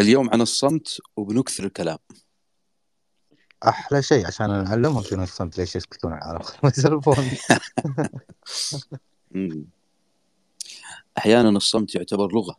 [0.00, 1.98] اليوم عن الصمت وبنكثر الكلام.
[3.68, 6.40] أحلى شيء عشان نعلمهم شنو الصمت ليش يسكتون على
[9.30, 9.64] مم.
[11.18, 12.56] أحيانا الصمت يعتبر لغة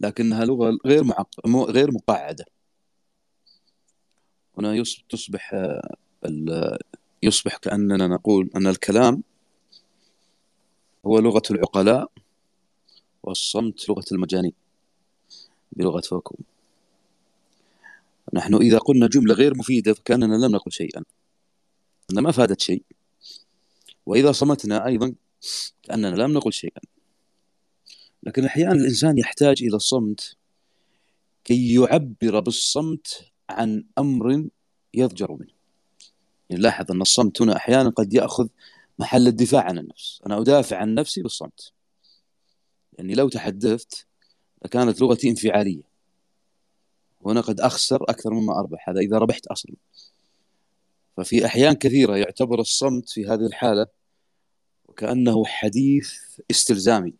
[0.00, 1.46] لكنها لغة غير معق...
[1.46, 2.44] غير مقعدة.
[4.58, 6.78] هنا تصبح آه، ال-
[7.22, 9.22] يصبح كأننا نقول أن الكلام
[11.06, 12.10] هو لغة العقلاء
[13.22, 14.65] والصمت لغة المجانين.
[15.72, 16.36] بلغة فوكو
[18.32, 21.02] نحن إذا قلنا جملة غير مفيدة فكأننا لم نقل شيئا.
[22.12, 22.82] أن ما فادت شيء.
[24.06, 25.14] وإذا صمتنا أيضا
[25.82, 26.80] كأننا لم نقل شيئا.
[28.22, 30.36] لكن أحيانا الإنسان يحتاج إلى الصمت
[31.44, 34.48] كي يعبر بالصمت عن أمر
[34.94, 35.56] يضجر منه.
[36.50, 38.48] يعني لاحظ أن الصمت هنا أحيانا قد يأخذ
[38.98, 40.22] محل الدفاع عن النفس.
[40.26, 41.72] أنا أدافع عن نفسي بالصمت.
[42.98, 44.06] يعني لو تحدثت
[44.64, 45.82] لكانت لغتي انفعالية.
[47.20, 48.88] وهنا قد أخسر أكثر مما أربح.
[48.88, 49.74] هذا إذا ربحت أصلا.
[51.16, 53.86] ففي أحيان كثيرة يعتبر الصمت في هذه الحالة
[54.88, 56.12] وكأنه حديث
[56.50, 57.14] استلزامي.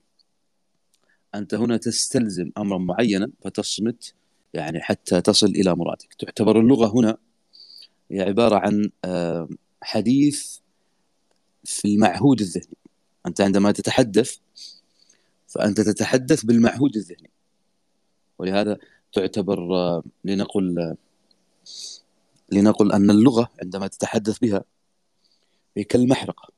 [1.34, 4.15] أنت هنا تستلزم امرا معينا فتصمت
[4.55, 6.15] يعني حتى تصل إلى مرادك.
[6.15, 7.17] تعتبر اللغة هنا
[8.11, 9.48] هي عبارة عن آه،
[9.83, 10.59] حديث
[11.65, 12.77] في المعهود الذهني.
[13.27, 14.37] أنت عندما تتحدث
[15.57, 17.31] فأنت تتحدث بالمعهود الذهني.
[18.39, 18.79] ولهذا
[19.12, 20.97] تعتبر آه، لنقل آه،
[22.53, 24.65] لنقل أن اللغة عندما تتحدث بها
[25.77, 26.53] هي كالمحرقة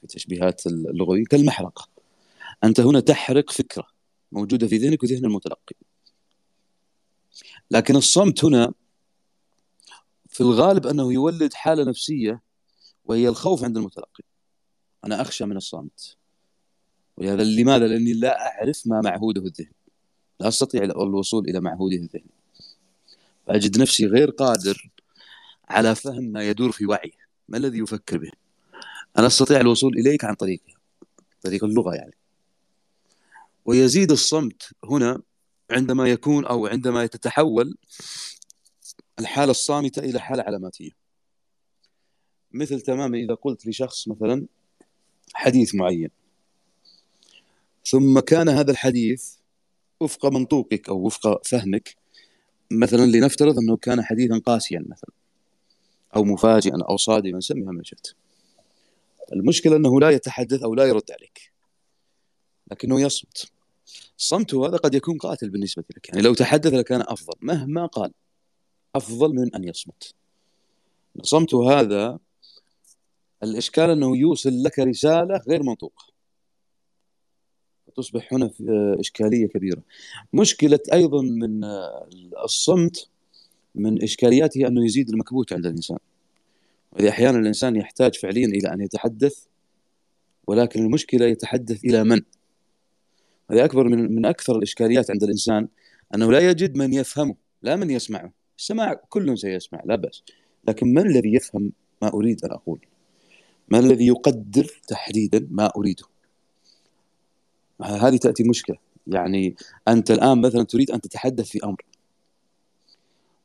[0.00, 1.88] في تشبيهات اللغوية كالمحرقة.
[2.64, 3.86] أنت هنا تحرق فكرة
[4.32, 5.76] موجودة في ذهنك وذهن المتلقي.
[7.70, 8.72] لكن الصمت هنا
[10.28, 12.40] في الغالب أنه يولد حالة نفسية
[13.04, 14.24] وهي الخوف عند المتلقي.
[15.04, 16.19] أنا أخشى من الصمت.
[17.20, 19.72] ولهذا لماذا؟ لأني لا أعرف ما معهوده الذهن.
[20.40, 22.30] لا أستطيع الوصول إلى معهوده الذهني
[23.46, 24.90] فاجد نفسي غير قادر
[25.68, 27.20] على فهم ما يدور في وعيه.
[27.48, 28.30] ما الذي يفكر به؟
[29.18, 30.60] أنا أستطيع الوصول إليك عن طريق
[31.42, 32.14] طريق اللغة يعني.
[33.64, 35.22] ويزيد الصمت هنا
[35.70, 37.76] عندما يكون أو عندما تتحول
[39.18, 40.90] الحالة الصامتة إلى حالة علاماتية.
[42.52, 44.46] مثل تماما إذا قلت لشخص مثلا
[45.34, 46.19] حديث معين.
[47.90, 49.34] ثم كان هذا الحديث
[50.00, 51.96] وفق منطوقك أو وفق فهمك
[52.70, 55.10] مثلا لنفترض أنه كان حديثا قاسيا مثلا
[56.16, 58.06] أو مفاجئا أو صادما سميها ما شئت.
[59.32, 61.52] المشكلة أنه لا يتحدث أو لا يرد عليك
[62.70, 63.50] لكنه يصمت.
[64.16, 68.12] صمته هذا قد يكون قاتل بالنسبة لك يعني لو تحدث لكان أفضل مهما قال
[68.94, 70.14] أفضل من أن يصمت.
[71.22, 72.18] صمته هذا
[73.42, 76.09] الإشكال أنه يوصل لك رسالة غير منطوقة.
[77.96, 79.82] تصبح هنا في إشكالية كبيرة.
[80.32, 81.64] مشكلة أيضا من
[82.44, 83.08] الصمت
[83.74, 85.98] من إشكالياته أنه يزيد المكبوت عند الإنسان.
[86.92, 89.44] وإذا أحيانا الإنسان يحتاج فعليا إلى أن يتحدث
[90.46, 92.20] ولكن المشكلة يتحدث إلى من؟
[93.50, 95.68] هذه أكبر من من أكثر الإشكاليات عند الإنسان
[96.14, 98.32] أنه لا يجد من يفهمه لا من يسمعه.
[98.58, 100.22] السماع كل سيسمع لا بأس.
[100.68, 101.72] لكن من الذي يفهم
[102.02, 102.80] ما أريد أن أقول؟
[103.68, 106.04] ما الذي يقدر تحديدا ما أريده؟
[107.82, 108.76] هذه تأتي مشكلة.
[109.06, 109.56] يعني
[109.88, 111.84] أنت الآن مثلا تريد أن تتحدث في أمر.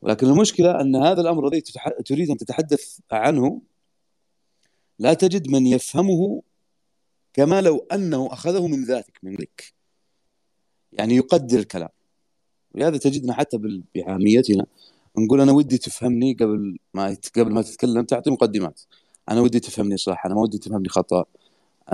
[0.02, 1.62] ولكن المشكلة أن هذا الأمر الذي
[2.06, 3.62] تريد أن تتحدث عنه
[5.00, 6.42] لا تجد من يفهمه
[7.34, 9.74] كما لو أنه أخذه من ذاتك منك
[10.94, 11.90] يعني يقدر الكلام.
[12.76, 14.66] ولهذا تجدنا حتى بعاميتنا
[15.18, 18.82] نقول أنا ودي تفهمني قبل ما قبل ما تتكلم تعطي مقدمات.
[19.30, 21.26] أنا ودي تفهمني صح أنا ما ودي تفهمني خطأ.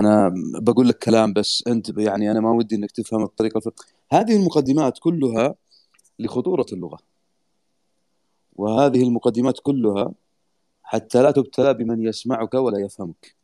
[0.00, 3.58] أنا بقول لك كلام بس أنت يعني أنا ما ودي إنك تفهم الطريقة.
[3.58, 3.68] الف...
[4.12, 5.54] هذه المقدمات كلها
[6.18, 6.98] لخطورة اللغة.
[8.56, 10.12] وهذه المقدمات كلها
[10.82, 13.36] حتى لا تبتلى بمن يسمعك ولا يفهمك.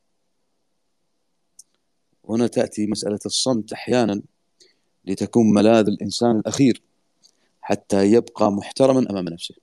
[2.29, 4.23] هنا تأتي مسألة الصمت أحيانا
[5.05, 6.83] لتكون ملاذ الإنسان الأخير
[7.61, 9.55] حتى يبقى محترما أمام نفسه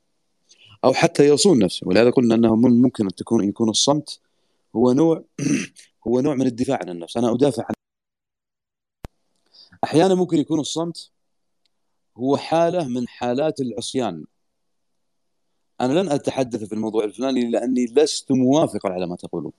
[0.84, 1.88] أو حتى يصون نفسه.
[1.88, 4.20] ولهذا قلنا أنه ممكن أن تكون يكون الصمت
[4.76, 5.24] هو نوع
[6.08, 7.18] هو نوع من الدفاع عن النفس.
[7.18, 7.76] أنا أدافع عن
[9.84, 11.12] أحيانا ممكن يكون الصمت
[12.18, 14.26] هو حالة من حالات العصيان.
[15.82, 19.52] أنا لن أتحدث في الموضوع الفلاني لأني لست موافقا على ما تقولون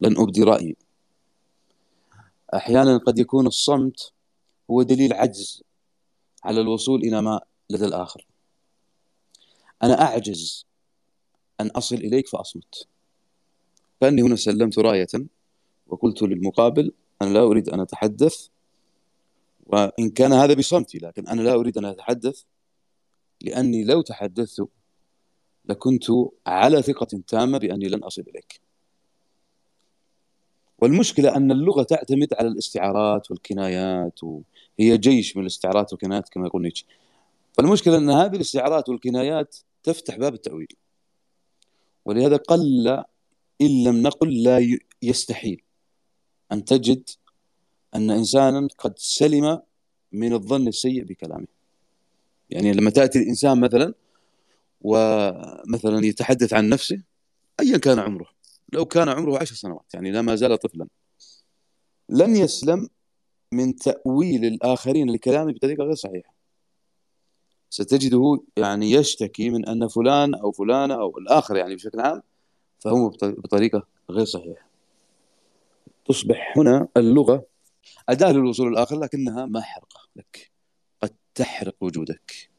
[0.00, 0.76] لن أبدي رأيي.
[2.54, 4.12] أحيانا قد يكون الصمت
[4.70, 5.62] هو دليل عجز
[6.44, 8.26] على الوصول إلى ما لدى الآخر.
[9.82, 10.66] أنا أعجز
[11.60, 12.88] أن أصل إليك فأصمت.
[14.00, 15.08] كاني هنا سلمت راية
[15.86, 16.92] وقلت للمقابل
[17.22, 18.48] أنا لا أريد أن أتحدث
[19.66, 22.42] وإن كان هذا بصمتي لكن أنا لا أريد أن أتحدث
[23.40, 24.68] لأني لو تحدثت
[25.68, 26.04] لكنت
[26.46, 28.60] على ثقة تامة بأني لن أصل إليك.
[30.78, 36.84] والمشكلة أن اللغة تعتمد على الاستعارات والكنايات وهي جيش من الاستعارات والكنايات كما يقول نيتشه.
[37.52, 40.76] فالمشكلة أن هذه الاستعارات والكنايات تفتح باب التأويل.
[42.04, 43.04] ولهذا قل
[43.60, 45.62] إن لم نقل لا يستحيل.
[46.52, 47.10] أن تجد
[47.94, 49.60] أن إنسانا قد سلم
[50.12, 51.46] من الظن السيء بكلامه.
[52.50, 53.94] يعني لما تأتي الإنسان مثلا
[54.80, 57.02] ومثلا يتحدث عن نفسه
[57.60, 58.28] أيا كان عمره.
[58.72, 60.86] لو كان عمره عشر سنوات يعني لا ما زال طفلا.
[62.08, 62.88] لن يسلم
[63.52, 66.34] من تأويل الآخرين لكلامه بطريقة غير صحيحة.
[67.70, 72.22] ستجده يعني يشتكي من أن فلان أو فلانة أو الآخر يعني بشكل عام
[72.78, 74.68] فهو بطريقة غير صحيحة.
[76.08, 77.46] تصبح هنا اللغة
[78.08, 80.50] أداة للوصول الآخر لكنها ما حرقة لك.
[81.02, 82.50] قد تحرق وجودك.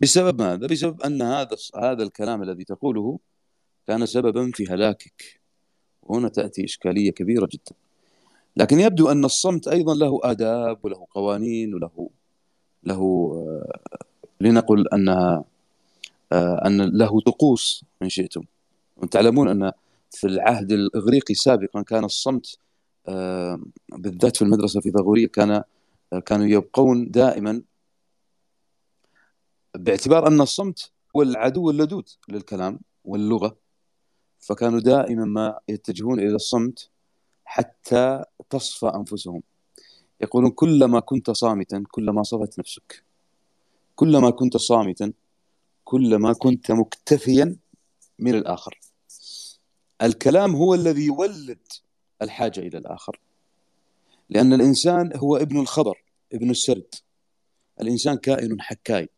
[0.00, 3.18] بسبب ماذا؟ بسبب أن هذا هذا الكلام الذي تقوله
[3.86, 5.40] كان سببا في هلاكك.
[6.02, 7.76] وهنا تأتي إشكالية كبيرة جدا.
[8.56, 12.10] لكن يبدو أن الصمت أيضا له آداب وله قوانين وله
[12.84, 13.80] له آه،
[14.40, 15.44] لنقل أنها
[16.32, 18.42] آه، أن له طقوس إن شئتم.
[18.98, 19.72] وتعلمون أن
[20.10, 22.58] في العهد الإغريقي سابقا كان الصمت
[23.08, 23.60] آه،
[23.92, 25.62] بالذات في المدرسة الفيثاغورية كان
[26.26, 27.62] كانوا يبقون دائما
[29.74, 33.56] باعتبار أن الصمت هو العدو اللدود للكلام واللغة.
[34.40, 36.90] فكانوا دائما ما يتجهون إلى الصمت
[37.44, 39.42] حتى تصفى أنفسهم.
[40.20, 43.04] يقولون كلما كنت صامتا كلما صفت نفسك.
[43.96, 45.12] كلما كنت صامتا
[45.84, 47.56] كلما كنت مكتفيا
[48.18, 48.78] من الآخر.
[50.02, 51.66] الكلام هو الذي يولد
[52.22, 53.20] الحاجة إلى الآخر.
[54.30, 56.94] لأن الإنسان هو ابن الخبر ابن السرد.
[57.80, 59.08] الإنسان كائن حكاي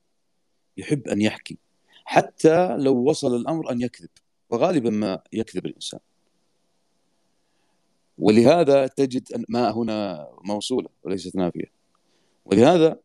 [0.77, 1.59] يحب أن يحكي
[2.05, 4.09] حتى لو وصل الأمر أن يكذب
[4.51, 6.01] وغالبا ما يكذب الإنسان.
[8.19, 11.73] ولهذا تجد أن ما هنا موصولة وليست نافية.
[12.45, 13.01] ولهذا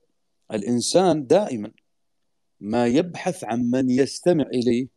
[0.54, 1.72] الإنسان دائما
[2.60, 4.95] ما يبحث عن من يستمع إليه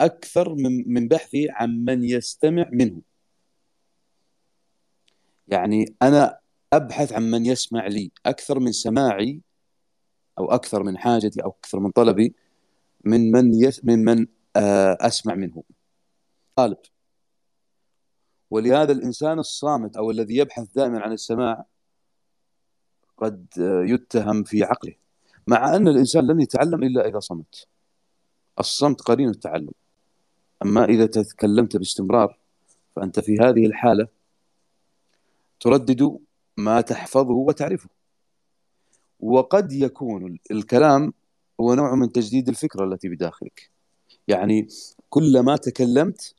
[0.00, 3.02] أكثر من من بحثه عن من يستمع منه.
[5.48, 6.38] يعني أنا
[6.72, 9.40] أبحث عن من يسمع لي أكثر من سماعي
[10.38, 12.34] أو أكثر من حاجتي أو أكثر من طلبي
[13.04, 14.26] من من يس من من
[14.56, 15.62] آه، أسمع منه.
[16.60, 16.78] غالب
[18.50, 21.64] ولهذا الإنسان الصامت أو الذي يبحث دائما عن السماع
[23.16, 23.46] قد
[23.88, 24.94] يتهم في عقله
[25.46, 27.68] مع أن الإنسان لن يتعلم إلا إذا صمت.
[28.60, 29.72] الصمت قرين التعلم.
[30.62, 32.38] أما إذا تكلمت باستمرار
[32.96, 34.08] فأنت في هذه الحالة
[35.60, 36.18] تردد
[36.56, 37.88] ما تحفظه وتعرفه.
[39.20, 41.12] وقد يكون الكلام
[41.60, 43.70] هو نوع من تجديد الفكرة التي بداخلك.
[44.28, 44.68] يعني
[45.10, 46.34] كلما تكلمت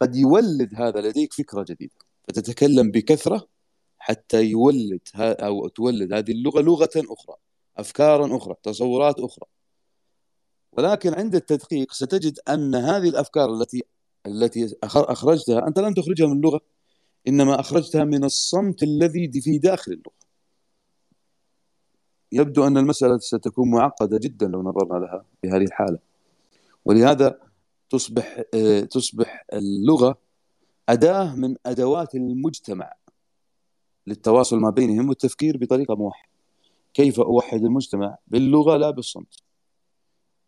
[0.00, 1.94] قد يولد هذا لديك فكرة جديدة.
[2.28, 3.48] فتتكلم بكثرة
[3.98, 7.36] حتى يولد أو تولد هذه اللغة لغة أخرى
[7.78, 9.46] أفكارا أخرى تصورات أخرى.
[10.76, 13.82] ولكن عند التدقيق ستجد أن هذه الأفكار التي
[14.26, 16.60] التي أخرجتها أنت لم تخرجها من اللغة
[17.28, 20.26] إنما أخرجتها من الصمت الذي في داخل اللغة.
[22.32, 25.98] يبدو أن المسألة ستكون معقدة جدا لو نظرنا لها بهذه الحالة.
[26.84, 27.38] ولهذا
[27.90, 30.18] تصبح آه، تصبح اللغة
[30.88, 32.92] أداة من أدوات المجتمع
[34.06, 36.28] للتواصل ما بينهم والتفكير بطريقة موحدة.
[36.94, 39.45] كيف أوحد المجتمع باللغة لا بالصمت؟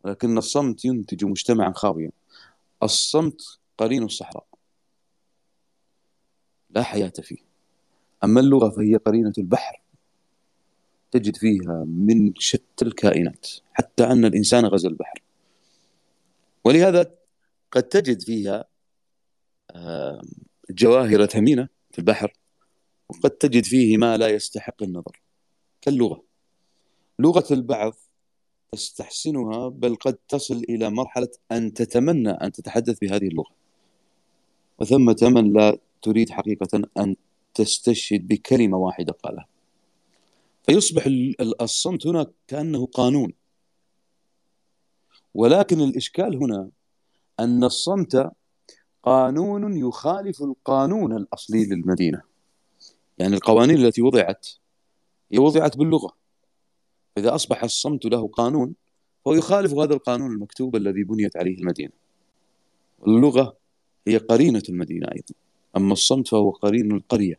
[0.08, 2.10] لكن الصمت ينتج مجتمعا خاويا.
[2.82, 4.46] الصمت قرين الصحراء.
[6.70, 7.36] لا حياة فيه.
[8.24, 9.80] أما اللغة فهي قرينة البحر.
[11.10, 13.46] تجد فيها من شتى الكائنات.
[13.72, 15.22] حتى أن الإنسان غزا البحر.
[16.64, 17.14] ولهذا
[17.70, 18.64] قد تجد فيها
[20.70, 22.32] جواهر ثمينة في البحر.
[23.08, 25.20] وقد تجد فيه ما لا يستحق النظر.
[25.80, 26.22] كاللغة.
[27.18, 27.94] لغة البعض
[28.72, 33.50] تستحسنها بل قد تصل إلى مرحلة أن تتمنى أن تتحدث بهذه اللغة.
[34.78, 37.16] وثمة من لا تريد حقيقة أن
[37.54, 39.46] تستشهد بكلمة واحدة قالها.
[40.62, 41.04] فيصبح
[41.60, 43.32] الصمت هنا كأنه قانون.
[45.34, 46.70] ولكن الإشكال هنا
[47.40, 48.30] أن الصمت
[49.02, 52.22] قانون يخالف القانون الأصلي للمدينة.
[53.18, 54.48] يعني القوانين التي وضعت
[55.32, 56.12] هي وضعت باللغة.
[57.18, 58.74] إذا أصبح الصمت له قانون
[59.24, 61.92] فهو يخالف هذا القانون المكتوب الذي بنيت عليه المدينة.
[63.06, 63.56] اللغة
[64.06, 65.34] هي قرينة المدينة أيضا
[65.76, 67.38] أما الصمت فهو قرين القرية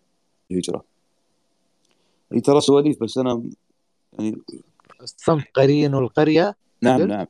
[0.52, 0.86] الهجرة
[2.32, 3.44] هي ترى سواليف بس أنا
[4.20, 4.36] يعني
[5.02, 7.28] الصمت قرين القرية؟ نعم؟ نعم.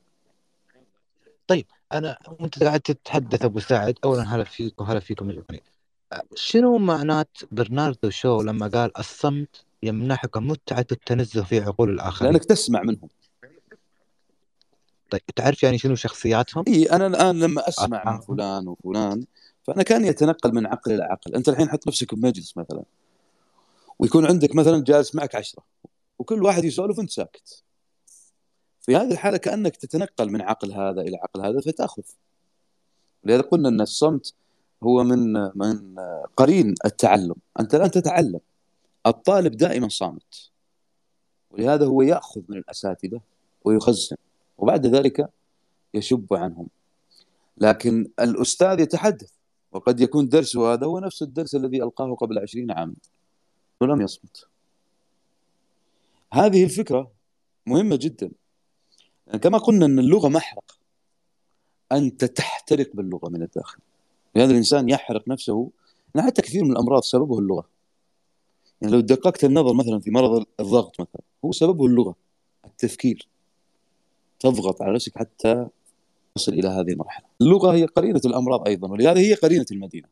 [1.47, 3.99] طيب أنا وأنت قاعد تتحدث أبو سعد.
[4.03, 5.61] اولا هلا فيك وهلا فيكم الاثنين
[6.35, 12.31] شنو معنات برناردو شو لما قال الصمت يمنحك متعة التنزه في عقول الآخرين.
[12.31, 13.09] لأنك تسمع منهم.
[15.09, 18.19] طيب تعرف يعني شنو شخصياتهم؟ اي أنا الآن لما أسمع من آه.
[18.19, 19.25] فلان وفلان
[19.63, 21.35] فأنا كاني اتنقل من عقل إلى عقل.
[21.35, 22.83] أنت الحين حط نفسك بمجلس مثلا
[23.99, 25.63] ويكون عندك مثلا جالس معك عشرة
[26.19, 27.63] وكل واحد يسولف وأنت ساكت.
[28.81, 32.03] في هذه الحالة كأنك تتنقل من عقل هذا إلى عقل هذا فتأخذ.
[33.23, 34.33] لذا قلنا أن الصمت
[34.83, 35.95] هو من من
[36.37, 37.35] قرين التعلم.
[37.59, 38.39] أنت الآن تتعلم.
[39.09, 40.51] الطالب دائما صامت.
[41.51, 43.21] ولهذا هو يأخذ من الأساتذة
[43.63, 44.15] ويخزن
[44.57, 45.29] وبعد ذلك
[45.93, 46.67] يشب عنهم.
[47.57, 49.31] لكن الأستاذ يتحدث
[49.71, 52.95] وقد يكون درسه هذا هو نفس الدرس الذي ألقاه قبل عشرين عاما
[53.81, 54.47] ولم يصمت.
[56.33, 57.11] هذه الفكرة
[57.65, 58.31] مهمة جدا
[59.41, 60.77] كما قلنا أن اللغة محرق
[61.91, 63.79] أنت تحترق باللغة من الداخل.
[64.35, 65.69] لهذا الإنسان يحرق نفسه
[66.17, 67.78] حتى كثير من الأمراض سببه اللغة.
[68.81, 72.15] يعني لو دققت النظر مثلا في مرض الضغط مثلا هو سببه اللغة
[72.65, 73.27] التفكير
[74.39, 75.67] تضغط على نفسك حتى
[76.35, 77.25] تصل إلى هذه المرحلة.
[77.41, 80.07] اللغة هي قرينة الأمراض أيضا ولهذا هي قرينة المدينة.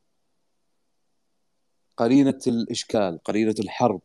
[1.98, 4.02] قرينة الإشكال، قرينة الحرب،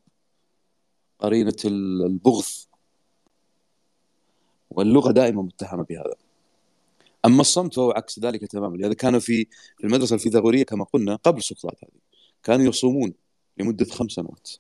[1.19, 2.45] قرينة البغض.
[4.71, 6.15] واللغة دائما متهمة بهذا.
[7.25, 9.45] أما الصمت فهو عكس ذلك تماما، لهذا كانوا في
[9.79, 12.01] في المدرسة الفيثاغورية كما قلنا قبل سقراط هذه
[12.43, 13.15] كانوا يصومون
[13.59, 14.51] لمدة خمس سنوات.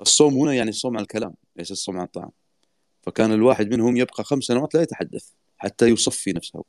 [0.00, 2.30] الصوم هنا يعني الصوم عن الكلام ليس الصوم عن الطعام.
[3.02, 6.64] فكان الواحد منهم يبقى خمس سنوات لا يتحدث حتى يصفي نفسه.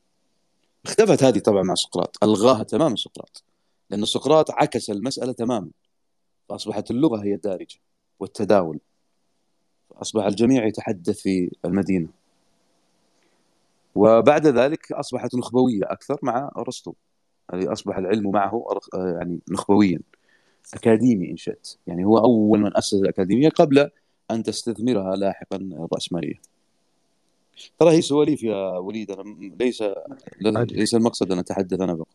[0.86, 3.44] اختفت هذه طبعا مع سقراط ألغاها تماما سقراط
[3.90, 5.70] لأن سقراط عكس المسألة تماما.
[6.50, 7.78] فأصبحت اللغة هي الدارجة
[8.20, 8.80] والتداول.
[9.90, 12.08] فأصبح الجميع يتحدث في المدينة.
[13.96, 16.94] وبعد ذلك أصبحت نخبوية أكثر مع أرسطو
[17.54, 20.00] الذي أصبح العلم معه يعني نخبويا.
[20.74, 21.78] أكاديمي إن شئت.
[21.88, 23.90] يعني هو أول من أسس الأكاديمية قبل
[24.32, 26.42] أن تستثمرها لاحقا الرأسمالية.
[27.80, 29.84] ترى هي سواليف يا وليد أنا ليس
[30.72, 32.08] ليس المقصد أن أتحدث أنا فقط.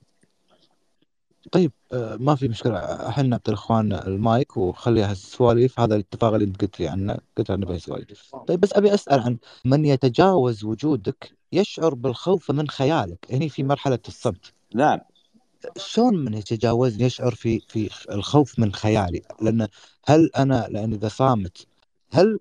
[1.53, 2.79] طيب آه، ما في مشكلة.
[3.09, 7.61] إحنا نعطي الإخوان المايك وخليها السواليف هذا الاتفاق اللي أنت قلت لي عنه قلت أنا
[7.65, 8.37] نبغى سواليف.
[8.47, 13.99] طيب بس أبي أسأل عن من يتجاوز وجودك يشعر بالخوف من خيالك هني في مرحلة
[14.09, 14.53] الصمت.
[14.75, 14.99] نعم.
[15.77, 19.69] شلون من يتجاوزني يشعر في في الخوف من خيالي؟ لأن
[20.07, 21.67] هل أنا لأن إذا صامت
[22.13, 22.39] هل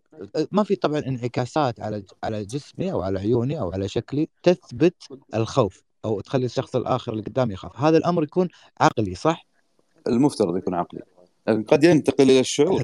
[0.51, 4.95] ما في طبعا انعكاسات على على جسمي أو على عيوني أو على شكلي تثبت
[5.35, 7.77] الخوف أو تخلي الشخص الآخر اللي قدامي يخاف.
[7.77, 8.49] هذا الأمر يكون
[8.79, 9.45] عقلي صح؟
[10.07, 11.01] المفترض يكون عقلي.
[11.47, 12.83] لكن قد ينتقل إلى الشعور.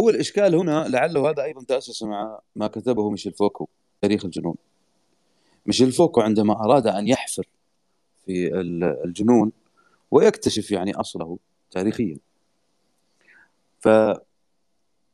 [0.00, 3.68] هو الإشكال هنا لعله هذا أيضا تأسس مع ما كتبه ميشيل فوكو
[4.02, 4.54] تاريخ الجنون.
[5.66, 7.46] ميشيل فوكو عندما أراد أن يحفر
[8.28, 8.60] في
[9.04, 9.52] الجنون
[10.10, 11.38] ويكتشف يعني أصله
[11.70, 12.18] تاريخيا.
[13.80, 13.88] ف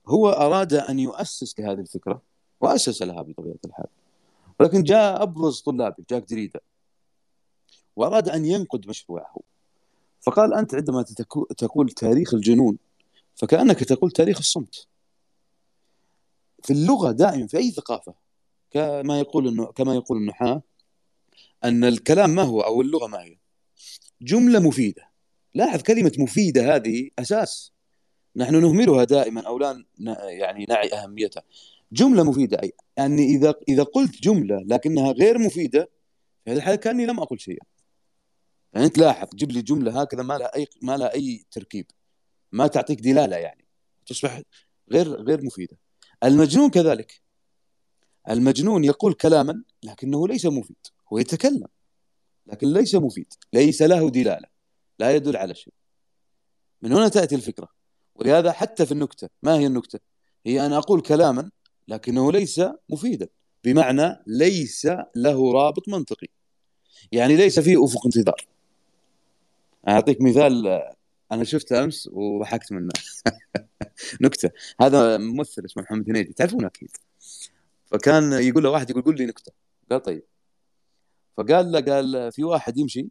[0.09, 2.23] هو أراد أن يؤسس لهذه الفكرة
[2.61, 3.87] وأسس لها بطبيعة الحال.
[4.61, 6.61] ولكن جاء أبرز طلابه جاك دريدا
[7.97, 9.37] وأراد أن ينقد مشروعه.
[10.21, 11.03] فقال أنت عندما
[11.57, 12.79] تقول تاريخ الجنون
[13.35, 14.87] فكأنك تقول تاريخ الصمت.
[16.63, 18.15] في اللغة دائما في أي ثقافة
[18.71, 20.63] كما يقول إنه كما يقول النحاة
[21.65, 23.39] أن الكلام ما هو أو اللغة ما هي
[24.23, 25.11] جملة مفيدة.
[25.55, 27.73] لاحظ كلمة مفيدة هذه أساس.
[28.37, 29.85] نحن نهملها دائما أو لا
[30.29, 31.43] يعني نعي أهميتها.
[31.93, 35.91] جملة مفيدة أي يعني إذا إذا قلت جملة لكنها غير مفيدة
[36.45, 37.67] في هذه الحالة كأني لم أقل شيئا.
[38.73, 41.87] يعني أنت لاحظ جيب لي جملة هكذا ما لها أي ما لها أي تركيب.
[42.53, 43.65] ما تعطيك دلالة يعني.
[44.07, 44.43] تصبح
[44.93, 45.79] غير غير مفيدة.
[46.25, 47.23] المجنون كذلك.
[48.31, 50.77] المجنون يقول كلاما لكنه ليس مفيد.
[51.13, 51.67] هو يتكلم
[52.47, 54.49] لكن ليس مفيد ليس له دلالة
[54.99, 55.73] لا يدل على شيء.
[56.83, 57.69] من هنا تأتي الفكرة.
[58.15, 59.99] ولهذا حتى في النكتة ما هي النكتة؟
[60.47, 61.51] هي أن أقول كلاما
[61.89, 63.29] لكنه ليس مفيدا
[63.65, 66.27] بمعنى ليس له رابط منطقي.
[67.13, 68.47] يعني ليس فيه أفق انتظار.
[69.89, 70.83] أعطيك مثال
[71.33, 72.93] أنا شفته أمس وضحكت منه.
[74.21, 74.51] نكتة.
[74.81, 76.97] هذا ممثل اسمه محمد هنيدي تعرفونه أكيد.
[77.87, 79.53] فكان يقول له واحد يقول قول لي نكتة.
[79.91, 80.23] قال طيب.
[81.37, 83.09] فقال له قال في واحد يمشي.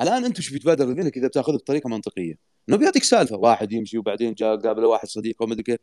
[0.00, 2.34] الآن أنت وش بيتبادر ذهنك إذا بتاخذ بطريقة منطقية؟
[2.68, 5.78] إنه بيعطيك سالفة واحد يمشي وبعدين جاء قابله واحد صديقه وما أدري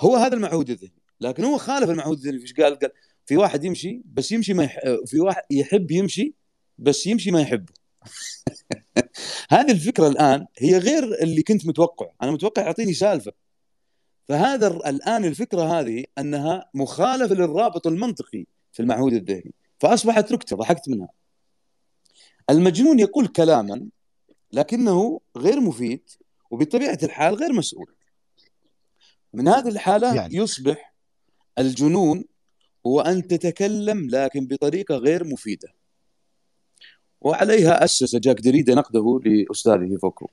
[0.00, 2.42] هو هذا المعهود الذهني لكن هو خالف المعهود الذهني.
[2.42, 2.90] إيش قال؟ قال
[3.26, 4.80] في واحد يمشي بس يمشي ما يح...
[5.06, 6.34] في واحد يحب يمشي
[6.78, 7.72] بس يمشي ما يحبه.
[9.50, 12.06] هذه الفكرة الآن هي غير اللي كنت متوقع.
[12.22, 13.32] أنا متوقع يعطيني سالفة.
[14.28, 19.54] فهذا الآن الفكرة هذه أنها مخالفة للرابط المنطقي في المعهود الذهني.
[19.82, 21.08] فأصبحت نكته ضحكت منها.
[22.50, 23.88] المجنون يقول كلاما
[24.52, 26.10] لكنه غير مفيد
[26.50, 27.94] وبطبيعة الحال غير مسؤول.
[29.34, 30.36] من هذه الحالة يعني.
[30.36, 30.94] يصبح
[31.58, 32.24] الجنون
[32.86, 35.68] هو أن تتكلم لكن بطريقة غير مفيدة.
[37.20, 40.28] وعليها أسس جاك دريدا نقده لأستاذه فوكو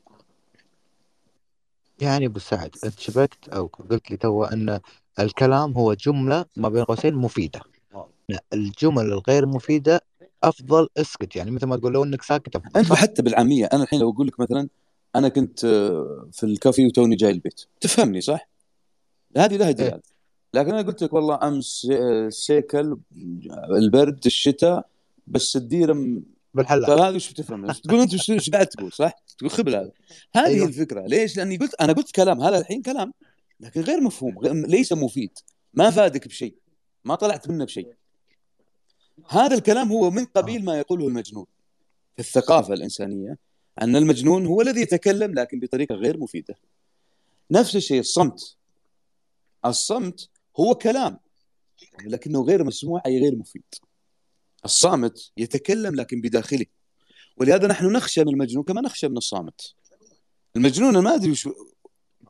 [2.01, 4.79] يعني أبو سعد أنت شبكت أو قلت لي تو أن
[5.19, 7.61] الكلام هو جملة ما بين قوسين مفيدة.
[8.53, 10.01] الجمل الغير مفيدة
[10.43, 14.11] أفضل اسكت يعني مثل ما تقول لو إنك ساكت انت حتى بالعامية أنا الحين لو
[14.11, 14.69] أقول لك مثلا
[15.15, 17.61] أنا كنت آه، في الكافي وتوني جاي البيت.
[17.81, 18.49] تفهمني صح؟
[19.37, 20.01] هذه لها دلال إيه؟
[20.53, 21.87] لكن أنا قلت لك والله أمس
[22.29, 22.97] سيكل
[23.71, 24.87] البرد الشتاء
[25.27, 26.21] بس الديرة
[26.53, 29.91] بالحلال فهذا وش بتفهم؟ تقول أنت؟ وش قاعد تقول؟ صح؟ تقول خبل هذا
[30.35, 30.67] هذه أيوه.
[30.67, 31.01] الفكرة.
[31.01, 33.13] ليش؟ لأني قلت أنا قلت كلام هذا الحين كلام
[33.59, 35.31] لكن غير مفهوم ليس مفيد.
[35.73, 36.55] ما فادك بشيء.
[37.03, 37.93] ما طلعت منه بشيء.
[39.29, 41.45] هذا الكلام هو من قبيل ما يقوله المجنون
[42.15, 43.37] في الثقافة الإنسانية
[43.81, 46.55] أن المجنون هو الذي يتكلم لكن بطريقة غير مفيدة.
[47.51, 48.55] نفس الشيء الصمت.
[49.65, 50.29] الصمت
[50.59, 51.19] هو كلام
[52.05, 53.63] لكنه غير مسموع أي غير مفيد.
[54.65, 56.65] الصامت يتكلم لكن بداخله.
[57.37, 59.73] ولهذا نحن نخشى من المجنون كما نخشى من الصامت.
[60.55, 61.49] المجنون ما أدري وش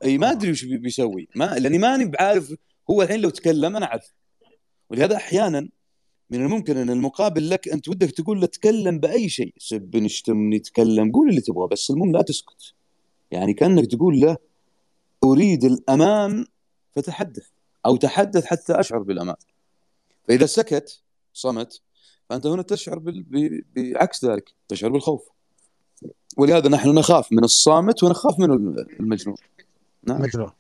[0.04, 1.28] أي ما أدري وش بيسوي.
[1.36, 2.54] ما لأني ماني بعارف
[2.90, 4.14] هو الحين لو تكلم أنا أعرف.
[4.90, 5.70] ولهذا أحيانا
[6.30, 9.54] من الممكن أن المقابل لك أنت ودك تقول له تكلم بأي شيء.
[9.58, 12.74] سب نشتم نتكلم قول اللي تبغاه بس المهم لا تسكت.
[13.32, 14.38] يعني كأنك تقول له
[15.24, 16.46] أريد الامان
[16.96, 17.48] فتحدث
[17.86, 19.36] أو تحدث حتى أشعر بالأمان.
[20.28, 21.02] فإذا سكت
[21.34, 21.82] صمت
[22.30, 23.02] فأنت هنا تشعر
[23.76, 25.30] بعكس ذلك تشعر بالخوف.
[26.38, 28.52] ولهذا نحن نخاف من الصامت ونخاف من
[29.00, 29.36] المجنون.
[30.04, 30.22] نعم.
[30.22, 30.59] مجنون.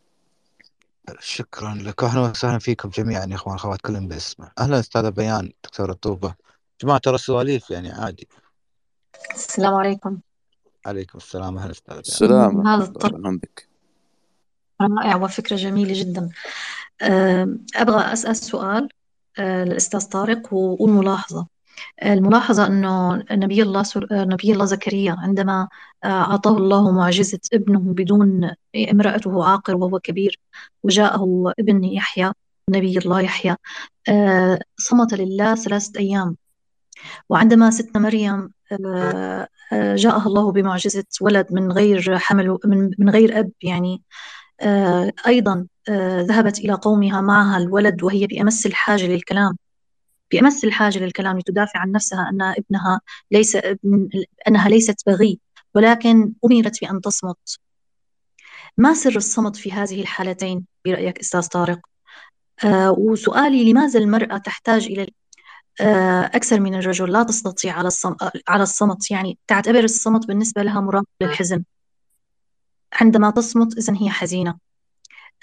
[1.19, 2.03] شكرا لك.
[2.03, 4.51] أهلا وسهلا فيكم جميعا يا إخوان أخوات كلهم باسمه.
[4.59, 6.35] أهلا أستاذ بيان دكتور الطوبه
[6.81, 8.27] جماعة ترى السواليف يعني عادي.
[9.31, 10.19] السلام عليكم.
[10.85, 12.03] عليكم السلام أهلا أستاذ بيان.
[12.07, 12.67] السلام.
[12.67, 13.69] هذا الطرح بك.
[14.81, 16.29] رائع وفكرة جميلة جدا.
[17.75, 18.89] أبغى أسأل سؤال
[19.39, 21.47] الاستاذ طارق والملاحظه
[22.05, 25.67] الملاحظة أنه نبي الله نبي الله زكريا عندما
[26.05, 28.51] أعطاه الله معجزة ابنه بدون
[28.91, 30.39] امرأته عاقر وهو كبير
[30.83, 32.31] وجاءه ابن يحيى
[32.69, 33.55] نبي الله يحيى
[34.77, 36.35] صمت لله ثلاثة أيام.
[37.29, 38.51] وعندما ستنا مريم
[39.73, 42.57] جاءها الله بمعجزة ولد من غير حمل
[42.99, 44.01] من غير أب يعني
[45.27, 45.67] أيضا
[46.19, 49.57] ذهبت إلى قومها معها الولد وهي بأمس الحاجة للكلام.
[50.31, 54.09] بأمس الحاجة للكلام لتدافع عن نفسها أن ابنها ليس ابن
[54.47, 55.39] أنها ليست بغي
[55.75, 57.59] ولكن أمرت بأن تصمت.
[58.77, 61.79] ما سر الصمت في هذه الحالتين برأيك أستاذ طارق؟
[62.63, 65.07] آه وسؤالي لماذا المرأة تحتاج إلى
[65.81, 70.81] آه أكثر من الرجل؟ لا تستطيع على الصمت, على الصمت يعني تعتبر الصمت بالنسبة لها
[70.81, 71.63] مرافق للحزن
[72.93, 74.57] عندما تصمت إذن هي حزينة.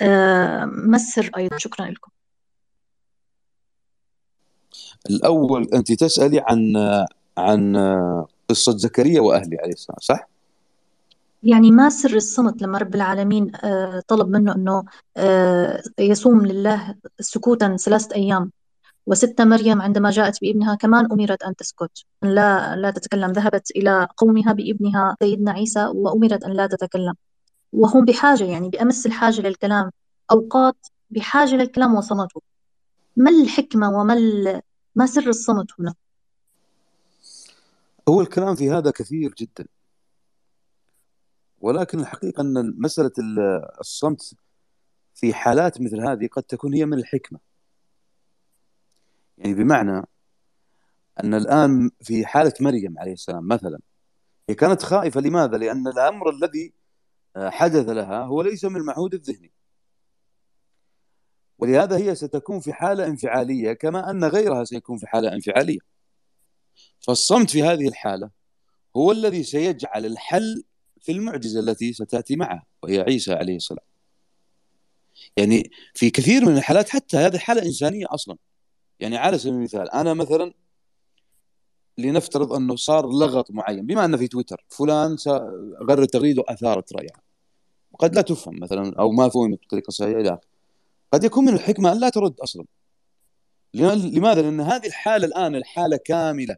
[0.01, 2.11] آه ما السر أيضا؟ شكرا لكم.
[5.11, 6.77] الأول أنت تسألي عن
[7.39, 7.77] عن
[8.49, 10.29] قصة زكريا واهله عليه السلام صح؟
[11.43, 14.85] يعني ما سر الصمت لما رب العالمين آه، طلب منه إنه
[15.17, 18.51] آه، يصوم لله سكوتا ثلاثة أيام.
[19.07, 22.05] وستة مريم عندما جاءت بابنها كمان أمرت أن تسكت.
[22.23, 23.33] لا لا تتكلم.
[23.33, 27.15] ذهبت إلى قومها بابنها سيدنا عيسى وأمرت أن لا تتكلم.
[27.73, 29.91] وهم بحاجة يعني بأمس الحاجة للكلام.
[30.31, 30.77] أوقات
[31.11, 32.41] بحاجة للكلام وصمتوا
[33.17, 34.15] ما الحكمة وما
[34.97, 35.95] ما سر الصمت هنا؟
[38.09, 39.67] هو الكلام في هذا كثير جدا
[41.61, 43.13] ولكن الحقيقة أن مسألة
[43.81, 44.35] الصمت
[45.15, 47.39] في حالات مثل هذه قد تكون هي من الحكمة
[49.39, 50.07] يعني بمعنى
[51.25, 53.79] أن الآن في حالة مريم عليه السلام مثلا
[54.49, 56.73] هي كانت خائفة لماذا؟ لأن الأمر الذي
[57.37, 59.56] حدث لها هو ليس من المعهود الذهني
[61.59, 65.79] ولهذا هي ستكون في حالة انفعالية كما أن غيرها سيكون في حالة انفعالية.
[67.01, 68.31] فالصمت في هذه الحالة
[68.97, 70.65] هو الذي سيجعل الحل
[71.01, 73.85] في المعجزة التي ستأتي معه وهي عيسى عليه السلام.
[75.37, 78.37] يعني في كثير من الحالات حتى هذه حالة إنسانية أصلا.
[79.01, 80.53] يعني على سبيل المثال أنا مثلا
[81.99, 85.17] لنفترض أنه صار لغط معين بما أن في تويتر فلان
[85.89, 87.21] غير تغريده أثارت رأيها
[87.93, 90.56] وقد لا تفهم مثلا أو ما فهمت بطريقة صحيحة إلى آخره.
[91.13, 92.65] قد يكون من الحكمة أن لا ترد أصلا.
[93.75, 96.57] لماذا؟ لأن هذه الحالة الآن الحالة كاملة.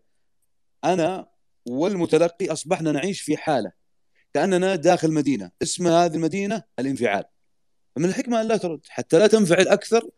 [0.84, 1.28] أنا
[1.66, 3.72] والمتلقي أصبحنا نعيش في حالة
[4.34, 5.50] كأننا داخل مدينة.
[5.62, 7.24] اسم هذه المدينة الانفعال.
[7.96, 8.80] فمن الحكمة أن لا ترد.
[8.88, 10.10] حتى لا تنفعل أكثر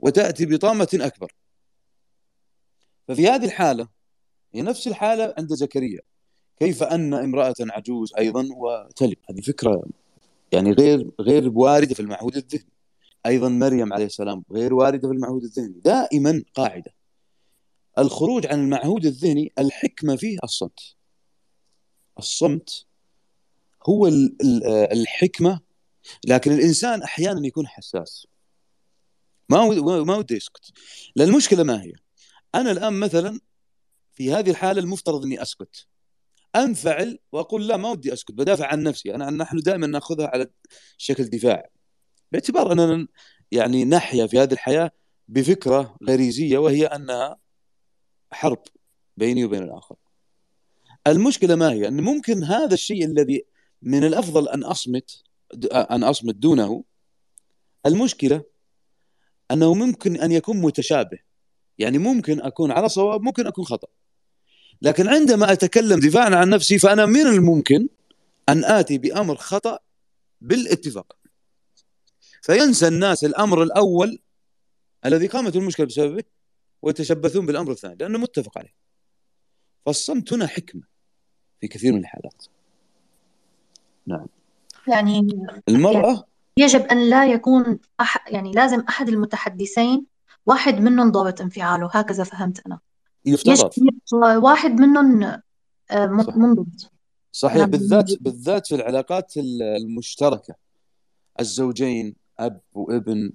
[0.00, 1.34] وتأتي بطامة أكبر.
[3.08, 3.88] ففي هذه الحالة
[4.54, 6.00] هي نفس الحالة عند زكريا.
[6.58, 9.84] كيف أن امرأة عجوز أيضا وتلد هذه فكرة
[10.52, 12.75] يعني غير غير واردة في المعهود الذهني.
[13.26, 16.94] أيضا مريم عليه السلام غير واردة في المعهود الذهني دائما قاعدة.
[17.98, 20.80] الخروج عن المعهود الذهني الحكمة فيه الصمت.
[22.18, 22.86] الصمت
[23.88, 24.08] هو
[24.92, 25.60] الحكمة
[26.26, 28.26] لكن الإنسان أحيانا يكون حساس.
[29.48, 29.68] ما
[30.04, 30.72] ما وده يسكت
[31.16, 31.92] لأن المشكلة ما هي؟
[32.54, 33.40] أنا الآن مثلا
[34.12, 35.86] في هذه الحالة المفترض إني أسكت.
[36.56, 39.14] أنفعل وأقول لا ما ودي أسكت بدافع عن نفسي.
[39.14, 40.46] أنا نحن دائما نأخذها على
[40.98, 41.70] شكل دفاع.
[42.36, 43.06] باعتبار أننا
[43.52, 44.90] يعني نحيا في هذه الحياة
[45.28, 47.36] بفكرة غريزية وهي أنها
[48.30, 48.58] حرب
[49.16, 49.96] بيني وبين الآخر.
[51.06, 53.44] المشكلة ما هي؟ أن ممكن هذا الشيء الذي
[53.82, 55.22] من الأفضل أن أصمت
[55.72, 56.84] أن أصمت دونه.
[57.86, 58.42] المشكلة
[59.50, 61.18] أنه ممكن أن يكون متشابه.
[61.78, 63.88] يعني ممكن أكون على صواب ممكن أكون خطأ.
[64.82, 67.88] لكن عندما أتكلم دفاعا عن نفسي فأنا من الممكن
[68.48, 69.78] أن آتي بأمر خطأ
[70.40, 71.16] بالاتفاق.
[72.46, 74.18] فينسى الناس الأمر الأول
[75.06, 76.22] الذي قامت المشكلة بسببه
[76.82, 78.74] ويتشبثون بالأمر الثاني لأنه متفق عليه.
[79.86, 80.82] فالصمت هنا حكمة
[81.60, 82.44] في كثير من الحالات.
[84.06, 84.26] نعم.
[84.88, 85.28] يعني
[85.68, 86.24] المرأة
[86.56, 88.28] يجب أن لا يكون أح...
[88.28, 90.06] يعني لازم أحد المتحدثين
[90.46, 92.80] واحد منهم ضابط انفعاله هكذا فهمت أنا.
[93.24, 93.70] يفترض.
[94.22, 95.22] واحد منهم
[95.90, 96.06] آه،
[96.36, 96.92] منضبط.
[97.32, 97.70] صحيح نعم.
[97.70, 100.54] بالذات بالذات في العلاقات المشتركة.
[101.40, 103.32] الزوجين أب وابن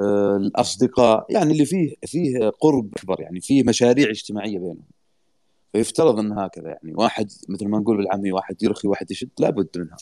[0.00, 4.84] آه، الأصدقاء يعني اللي فيه فيه قرب أكبر يعني فيه مشاريع اجتماعية بينهم.
[5.72, 9.96] فيفترض أن هكذا يعني واحد مثل ما نقول بالعامية واحد يرخي واحد يشد لابد منها.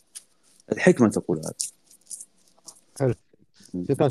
[0.72, 1.54] الحكمة تقول هذا.
[2.98, 3.14] حلو.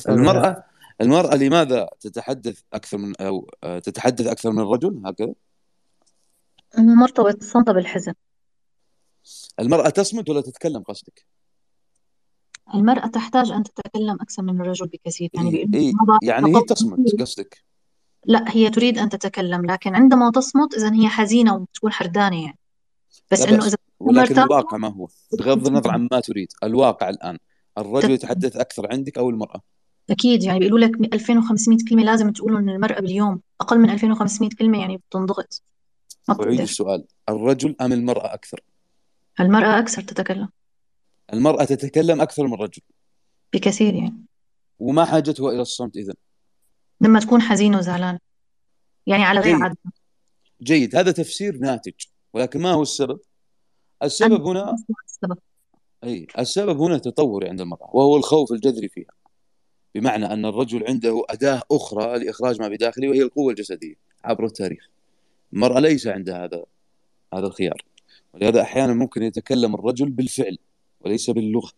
[0.09, 0.63] المرأة
[1.01, 5.33] المرأة لماذا تتحدث أكثر من أو آه، تتحدث أكثر من الرجل هكذا؟
[6.77, 8.13] مرتبط صمتة بالحزن.
[9.59, 11.25] المرأة تصمت ولا تتكلم قصدك؟
[12.75, 17.63] المرأة تحتاج أن تتكلم أكثر من الرجل بكثير يعني إيه إيه يعني هي تصمت قصدك؟
[18.25, 22.57] لا هي تريد أن تتكلم لكن عندما تصمت إذا هي حزينة وتكون حردانة يعني.
[23.31, 25.07] بس إنه إذا ولكن الواقع ما هو؟
[25.39, 27.37] بغض النظر عن ما تريد الواقع الآن
[27.77, 29.61] الرجل يتحدث أكثر عندك أو المرأة؟
[30.09, 34.97] أكيد يعني بيقولوا لك 2500 كلمة لازم تقولهم للمرأة باليوم أقل من 2500 كلمة يعني
[34.97, 35.63] بتنضغط.
[36.29, 38.61] أعيد السؤال الرجل أم المرأة أكثر؟
[39.39, 40.49] المرأة أكثر تتكلم.
[41.33, 42.81] المرأة تتكلم أكثر من الرجل
[43.53, 44.25] بكثير يعني.
[44.79, 46.13] وما حاجتها إلى الصمت اذا
[47.01, 48.19] لما تكون حزينه وزعلانه
[49.07, 49.77] يعني على غير عادة.
[50.61, 50.95] جيد.
[50.95, 51.93] هذا تفسير ناتج.
[52.33, 53.19] ولكن ما هو السبب؟
[54.03, 55.37] السبب هنا السبب.
[56.03, 59.11] أي السبب هنا تطوري عند المرأة وهو الخوف الجذري فيها.
[59.95, 64.89] بمعنى أن الرجل عنده أداة أخرى لإخراج ما بداخله وهي القوة الجسدية عبر التاريخ.
[65.53, 66.65] المرأة ليس عندها هذا
[67.33, 67.85] هذا الخيار.
[68.33, 70.57] ولهذا أحيانا ممكن يتكلم الرجل بالفعل.
[71.07, 71.71] وليس باللغة.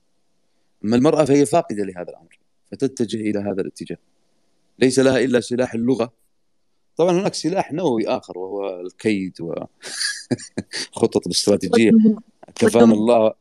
[0.86, 2.40] أما المرأة فهي فاقدة لهذا الأمر
[2.72, 3.98] فتتجه إلى هذا الاتجاه.
[4.80, 6.14] ليس لها إلا سلاح اللغة.
[6.98, 11.92] طبعا هناك سلاح نووي آخر وهو الكيد وخطط الاستراتيجية.
[12.56, 13.34] كفانا الله.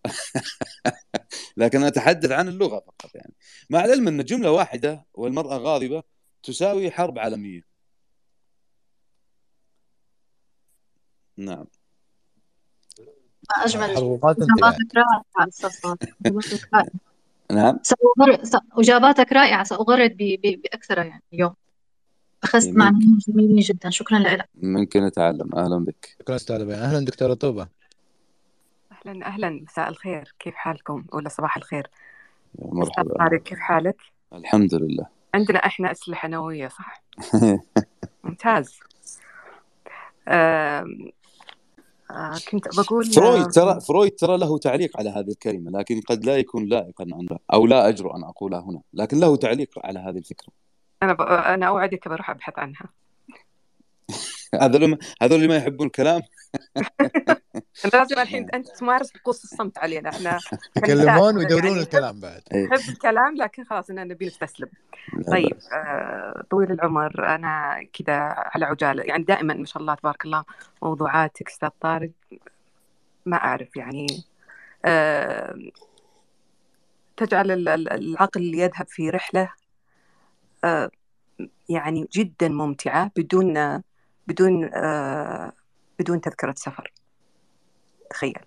[1.56, 3.34] لكن أتحدث عن اللغة فقط يعني.
[3.70, 6.02] مع العلم أن جملة واحدة والمرأة غاضبة
[6.42, 7.62] تساوي حرب عالمية.
[11.36, 11.66] نعم.
[13.56, 13.90] أجمل.
[13.90, 14.46] إجاباتك
[14.96, 16.86] رائعة.
[17.50, 17.78] نعم.
[18.78, 19.64] إجاباتك رائعة.
[19.64, 21.54] سأغرد باكثرها يعني اليوم.
[22.42, 23.90] اخذت معلومات جميلة جدا.
[23.90, 24.48] شكرا لك.
[24.62, 26.16] ممكن نتعلم أهلا بك.
[26.20, 27.68] شكرا أستاذ أهلا دكتورة طوبة.
[28.92, 29.50] أهلا أهلا.
[29.50, 30.34] مساء الخير.
[30.38, 31.90] كيف حالكم؟ ولا صباح الخير.
[32.58, 33.14] مرحبا.
[33.18, 33.96] طارق كيف حالك؟
[34.32, 35.06] الحمد لله.
[35.34, 37.02] عندنا إحنا أسلحة نووية صح؟
[38.24, 38.78] ممتاز.
[42.50, 46.64] كنت بقول فرويد ترى فرويد ترى له تعليق على هذه الكلمة لكن قد لا يكون
[46.64, 50.52] لائقا عنها أو لا أجرؤ أن أقولها هنا لكن له تعليق على هذه الفكرة.
[51.02, 51.20] أنا ب...
[51.22, 52.88] أنا أوعدك بروح أبحث عنها.
[54.62, 56.22] هذول هذول اللي ما يحبون الكلام؟
[57.94, 60.10] لازم الحين أنت تمارس طقوس الصمت علينا.
[60.10, 60.38] إحنا
[60.76, 62.42] يتكلمون ويدورون يعني الكلام بعد.
[62.54, 64.68] نحب الكلام لكن خلاص اننا نبي نستسلم.
[65.26, 67.34] طيب آه طويل العمر.
[67.34, 69.02] أنا كذا على عجالة.
[69.02, 70.44] يعني دائما ما شاء الله تبارك الله
[70.82, 72.10] موضوعاتك أستاذ طارق
[73.26, 74.06] ما أعرف يعني.
[74.84, 75.54] آه
[77.16, 79.52] تجعل العقل يذهب في رحلة
[80.64, 80.90] آه
[81.68, 83.82] يعني جدا ممتعة بدون
[84.26, 85.52] بدون آه
[85.98, 86.92] بدون تذكرة سفر.
[88.10, 88.38] تخيل.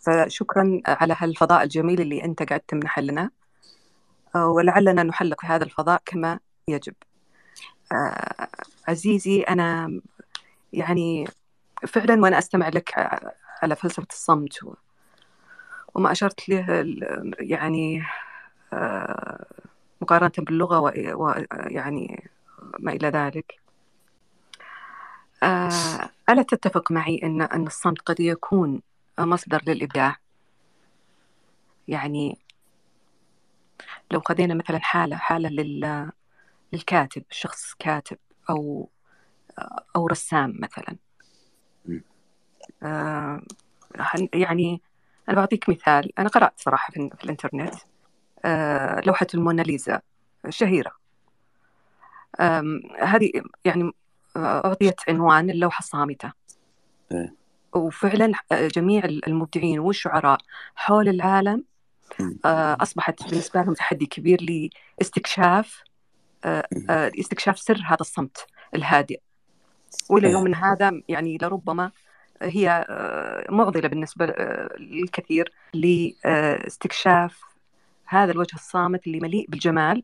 [0.00, 3.30] فشكرا على هالفضاء الجميل اللي أنت قاعد تمنحه لنا.
[4.36, 6.94] آه، ولعلنا نحلق في هذا الفضاء كما يجب.
[7.92, 8.48] آه،
[8.88, 10.00] عزيزي أنا
[10.72, 11.28] يعني
[11.86, 12.92] فعلا وأنا أستمع لك
[13.62, 14.58] على فلسفة الصمت
[15.94, 16.84] وما أشرت له
[17.40, 18.02] يعني
[18.72, 19.46] آه،
[20.00, 20.78] مقارنة باللغة
[21.14, 22.30] ويعني
[22.78, 23.63] ما إلى ذلك.
[26.28, 28.82] ألا تتفق معي أن أن الصمت قد يكون
[29.18, 30.16] مصدر للإبداع؟
[31.88, 32.38] يعني
[34.10, 36.10] لو خذينا مثلا حالة حالة لل
[36.72, 38.18] للكاتب شخص كاتب
[38.50, 38.88] أو
[39.96, 40.96] أو رسام مثلا.
[42.82, 43.42] آه
[44.34, 44.80] يعني
[45.28, 46.18] أنا بعطيك مثال.
[46.18, 47.74] أنا قرأت صراحة في, في الإنترنت
[48.44, 50.00] آه لوحة الموناليزا
[50.48, 50.92] شهيرة.
[53.00, 53.30] هذه
[53.64, 53.92] يعني
[54.36, 56.32] أعطيت عنوان اللوحة الصامتة.
[57.12, 57.34] إيه.
[57.74, 60.38] وفعلا جميع المبدعين والشعراء
[60.74, 61.64] حول العالم
[62.44, 65.82] آه، أصبحت بالنسبة لهم تحدي كبير لاستكشاف
[66.44, 69.20] آه، آه، استكشاف سر هذا الصمت الهادئ.
[70.08, 71.90] وإلى يومنا هذا يعني لربما
[72.42, 72.86] هي
[73.48, 74.26] معضلة بالنسبة
[74.78, 77.40] للكثير لاستكشاف
[78.04, 80.02] هذا الوجه الصامت اللي مليء بالجمال.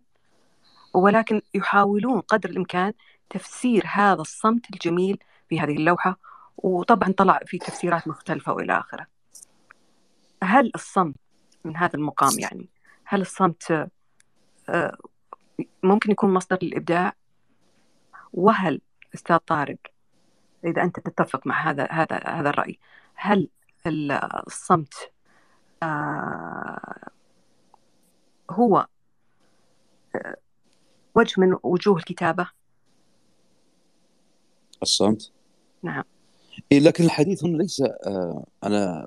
[0.95, 2.93] ولكن يحاولون قدر الإمكان
[3.31, 6.16] تفسير هذا الصمت الجميل في هذه اللوحة
[6.57, 9.07] وطبعا طلع في تفسيرات مختلفة وإلى آخره.
[10.43, 11.16] هل الصمت
[11.64, 12.69] من هذا المقام يعني
[13.05, 13.90] هل الصمت
[15.83, 17.12] ممكن يكون مصدر للإبداع
[18.33, 18.81] وهل
[19.14, 19.79] أستاذ طارق
[20.64, 22.79] إذا أنت تتفق مع هذا هذا هذا الرأي
[23.14, 23.49] هل
[24.47, 25.12] الصمت
[25.83, 27.11] آه،
[28.51, 28.87] هو
[30.14, 30.37] آه،
[31.14, 32.49] وجه من وجوه الكتابة
[34.83, 35.33] الصمت
[35.83, 36.05] نعم.
[36.73, 39.07] إيه لكن الحديث هنا ليس آه أنا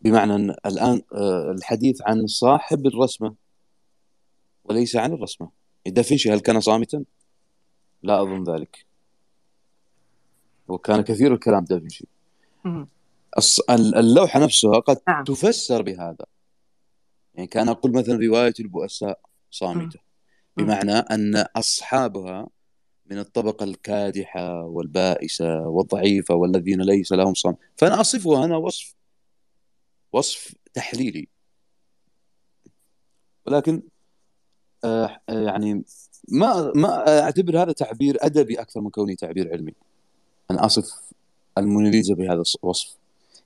[0.00, 3.34] بمعنى أن الآن آه الحديث عن صاحب الرسمة
[4.64, 5.50] وليس عن الرسمة.
[5.86, 7.04] دافنشي هل كان صامتا؟
[8.02, 8.86] لا أظن ذلك.
[10.68, 12.06] وكان كثير الكلام دافنشي
[13.70, 15.24] اللوحة نفسها قد نعم.
[15.24, 16.26] تفسر بهذا.
[17.34, 19.98] يعني كان أقول مثلا رواية البؤساء صامتة.
[20.56, 22.48] بمعنى أن أصحابها
[23.10, 28.94] من الطبقة الكادحة والبائسة والضعيفة والذين ليس لهم صام فأنا أصفها أنا وصف
[30.12, 31.28] وصف تحليلي.
[33.46, 33.82] ولكن
[34.84, 35.84] آه، يعني
[36.28, 39.72] ما ما أعتبر هذا تعبير أدبي أكثر من كونه تعبير علمي.
[40.50, 41.12] أنا أصف
[41.58, 42.96] الموناليزا بهذا الوصف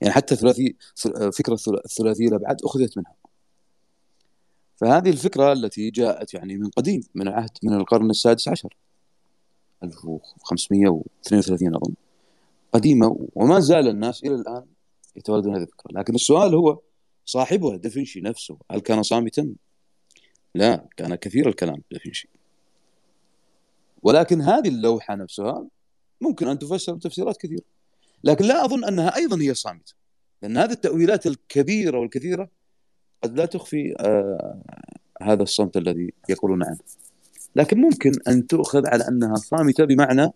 [0.01, 0.77] يعني حتى ثلاثي
[1.33, 3.14] فكرة الثلاثية الابعاد أخذت منها.
[4.77, 8.77] فهذه الفكرة التي جاءت يعني من قديم من عهد من القرن السادس عشر.
[9.85, 11.95] 1532 أظن.
[12.73, 14.64] قديمة وما زال الناس إلى الآن
[15.17, 16.81] يتولدون هذه الفكرة لكن السؤال هو
[17.25, 19.55] صاحبها دافنشي نفسه هل كان صامتا؟
[20.55, 22.29] لا كان كثير الكلام دافنشي.
[24.03, 25.67] ولكن هذه اللوحة نفسها
[26.21, 27.64] ممكن أن تفسر بتفسيرات كثيرة.
[28.25, 29.95] لكن لا أظن أنها أيضا هي صامتة
[30.43, 32.51] لأن هذه التأويلات الكبيرة والكثيرة
[33.23, 34.62] قد لا تخفي آه
[35.23, 36.79] هذا الصمت الذي يقولون عنه.
[37.59, 40.31] لكن ممكن أن تؤخذ على أنها صامتة بمعنى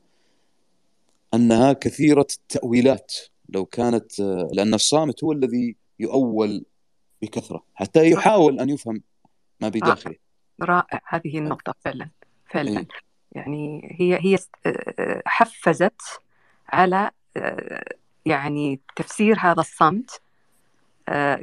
[1.34, 3.14] أنها كثيرة التأويلات.
[3.48, 6.64] لو كانت آه لأن الصامت هو الذي يؤول
[7.22, 9.02] بكثرة حتى يحاول أن يفهم
[9.60, 10.14] ما بداخله
[10.62, 12.08] رائع هذه النقطة فعلا
[12.50, 12.78] فعلا.
[12.78, 12.86] إيه؟
[13.32, 14.38] يعني هي هي
[15.26, 16.00] حفزت
[16.68, 17.10] على
[18.26, 20.20] يعني تفسير هذا الصمت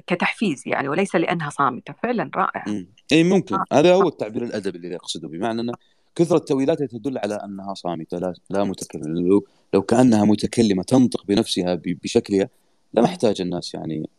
[0.08, 2.66] كتحفيز يعني وليس لأنها صامتة فعلا رائع.
[3.12, 3.56] اي ممكن.
[3.56, 3.66] آه.
[3.74, 5.72] هذا هو التعبير الأدبي الذي أقصده بمعنى أن
[6.16, 9.20] كثرة التاويلات تدل على أنها صامتة لا لا متكلمة.
[9.20, 12.50] لو لو كأنها متكلمة تنطق بنفسها بشكلها
[12.94, 14.10] لما احتاج الناس يعني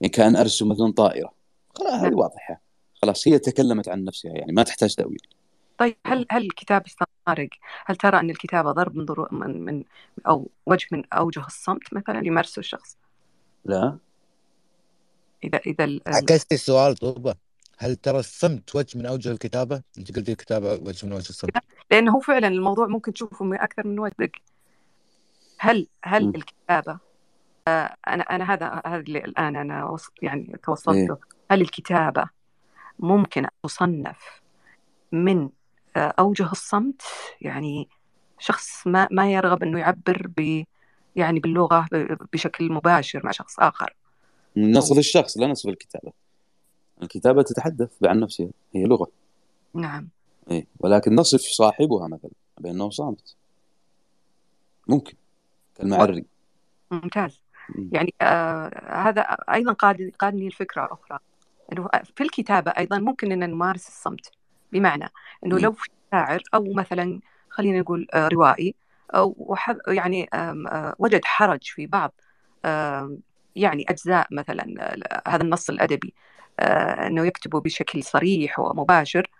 [0.00, 1.32] يعني كأن أرسم مثلا طائرة.
[1.74, 2.18] خلاص هذه نعم.
[2.18, 2.60] واضحة.
[3.02, 5.20] خلاص هي تكلمت عن نفسها يعني ما تحتاج تأويل.
[5.78, 6.82] طيب هل هل الكتاب
[7.26, 7.48] طارق
[7.86, 9.84] هل ترى أن الكتابة ضرب من, ضرو من, من
[10.28, 12.96] أو وجه من أوجه الصمت مثلا يمارسه الشخص؟
[13.64, 13.98] لا.
[15.44, 17.34] إذا إذا عكست السؤال طوبة
[17.78, 21.50] هل ترى الصمت وجه من أوجه الكتابة؟ أنت قلتي الكتابة وجه من وجه الصمت.
[21.90, 24.32] لأنه هو فعلا الموضوع ممكن تشوفه من أكثر من وجه.
[25.58, 26.32] هل هل م.
[26.34, 26.98] الكتابة
[27.68, 31.18] آه أنا أنا هذا هذا اللي الآن أنا يعني توصلت له،
[31.50, 32.28] هل الكتابة
[32.98, 34.40] ممكن تصنف
[35.12, 35.48] من
[35.96, 37.02] آه، أوجه الصمت
[37.40, 37.88] يعني
[38.38, 40.64] شخص ما ما يرغب أنه يعبر ب
[41.16, 41.86] يعني باللغة
[42.32, 43.60] بشكل مباشر مع شخص
[44.56, 46.12] آخر نصف الشخص لا نصف الكتابة.
[47.02, 49.08] الكتابة تتحدث عن نفسها هي لغة.
[49.74, 50.08] نعم.
[50.50, 53.34] إيه ولكن نصف صاحبها مثلا بأنه صامت.
[54.88, 55.14] ممكن
[55.74, 56.24] كالمعري.
[56.90, 57.40] ممتاز.
[57.92, 59.20] يعني آه هذا
[59.54, 59.72] أيضا
[60.18, 61.18] قادني الفكرة أخرى.
[61.72, 64.30] إنه في الكتابة أيضا ممكن إن نمارس الصمت
[64.72, 65.08] بمعنى
[65.46, 65.58] إنه.
[65.58, 68.74] لو في شاعر أو مثلا خلينا نقول آه، روائي
[69.14, 69.56] أو
[69.88, 72.12] يعني آه، وجد حرج في بعض
[72.64, 73.18] آم،
[73.56, 74.94] يعني أجزاء مثلا
[75.28, 76.14] هذا النص الأدبي
[76.60, 79.30] آه، إنه يكتبه بشكل صريح ومباشر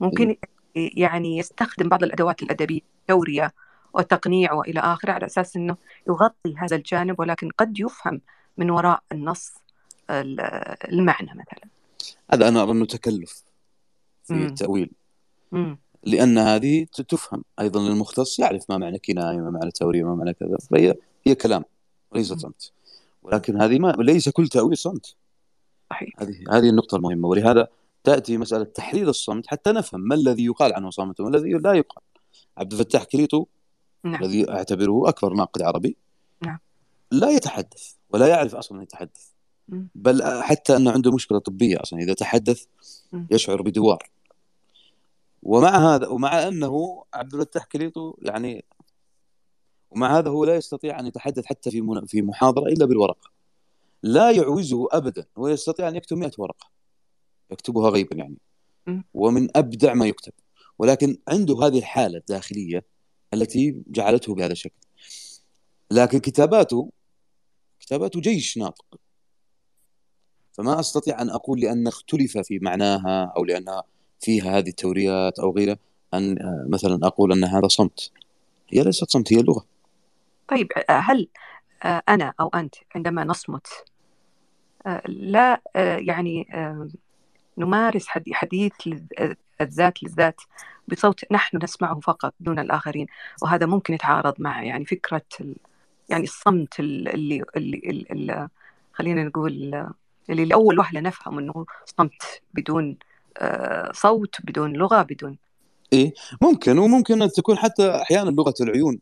[0.00, 0.36] ممكن
[0.74, 3.52] يعني يستخدم بعض الأدوات الأدبية التوريه
[3.92, 5.76] والتقنيع وإلى آخره على أساس إنه
[6.08, 8.20] يغطي هذا الجانب ولكن قد يفهم
[8.56, 9.52] من وراء النص
[10.10, 10.40] ال-
[10.92, 11.68] المعنى مثلا
[12.32, 13.44] هذا أنا أرى إنه تكلف
[14.24, 14.46] في مم.
[14.46, 14.90] التأويل
[15.52, 15.78] مم.
[16.02, 20.56] لأن هذه تفهم أيضا المختص يعرف ما معنى كناية ما معنى تورية ما معنى كذا
[20.70, 20.94] فهي
[21.26, 21.64] هي كلام
[22.12, 22.38] وليس مم.
[22.38, 22.72] صمت
[23.22, 25.16] ولكن هذه ما ليس كل تأويل صمت.
[25.90, 26.10] صحيح.
[26.18, 27.68] هذه هذه النقطة المهمة ولهذا
[28.04, 32.02] تأتي مسألة تحرير الصمت حتى نفهم ما الذي يقال عنه صامت وما الذي لا يقال.
[32.58, 33.46] عبد الفتاح كليطو
[34.04, 34.22] نعم.
[34.22, 35.96] الذي أعتبره أكبر ناقد عربي.
[36.42, 36.58] نعم.
[37.10, 39.30] لا يتحدث ولا يعرف أصلا يتحدث.
[39.94, 42.64] بل حتى أنه عنده مشكلة طبية أصلا إذا تحدث.
[43.30, 44.10] يشعر بدوار.
[45.42, 48.64] ومع هذا ومع أنه عبد الفتاح كليطو يعني
[49.90, 53.30] ومع هذا هو لا يستطيع أن يتحدث حتى في في محاضرة إلا بالورقة.
[54.02, 56.70] لا يعوزه ابدا هو يستطيع أن يكتب 100 ورقة.
[57.50, 58.36] يكتبها غيبا يعني.
[59.14, 60.32] ومن أبدع ما يكتب.
[60.78, 62.84] ولكن عنده هذه الحالة الداخلية
[63.34, 64.86] التي جعلته بهذا الشكل.
[65.90, 66.90] لكن كتاباته
[67.80, 68.84] كتاباته جيش ناطق.
[70.52, 73.82] فما أستطيع أن أقول لأن اختلف في معناها أو لانها
[74.20, 75.78] فيها هذه التوريات أو غيرها
[76.14, 78.10] أن آه، مثلا أقول ان هذا صمت
[78.68, 79.64] هي ليست صمت هي لغة.
[80.50, 81.28] طيب هل
[81.82, 83.66] آه، أنا أو أنت عندما نصمت
[84.86, 86.46] آه، لا آه، يعني
[87.58, 88.72] نمارس حدي- حديث
[89.60, 90.40] الذات للذات
[90.88, 93.06] بصوت نحن نسمعه فقط دون الآخرين
[93.42, 95.22] وهذا ممكن يتعارض مع يعني فكرة
[96.08, 98.48] يعني الصمت ال- اللي, اللي, اللي,
[98.92, 99.86] خلينا نقول
[100.30, 101.66] اللي لأول وهلة نفهم أنه
[101.98, 102.96] صمت بدون
[103.92, 105.36] صوت بدون لغة بدون
[105.92, 108.98] إيه ممكن وممكن تكون حتى أحيانا لغة العيون.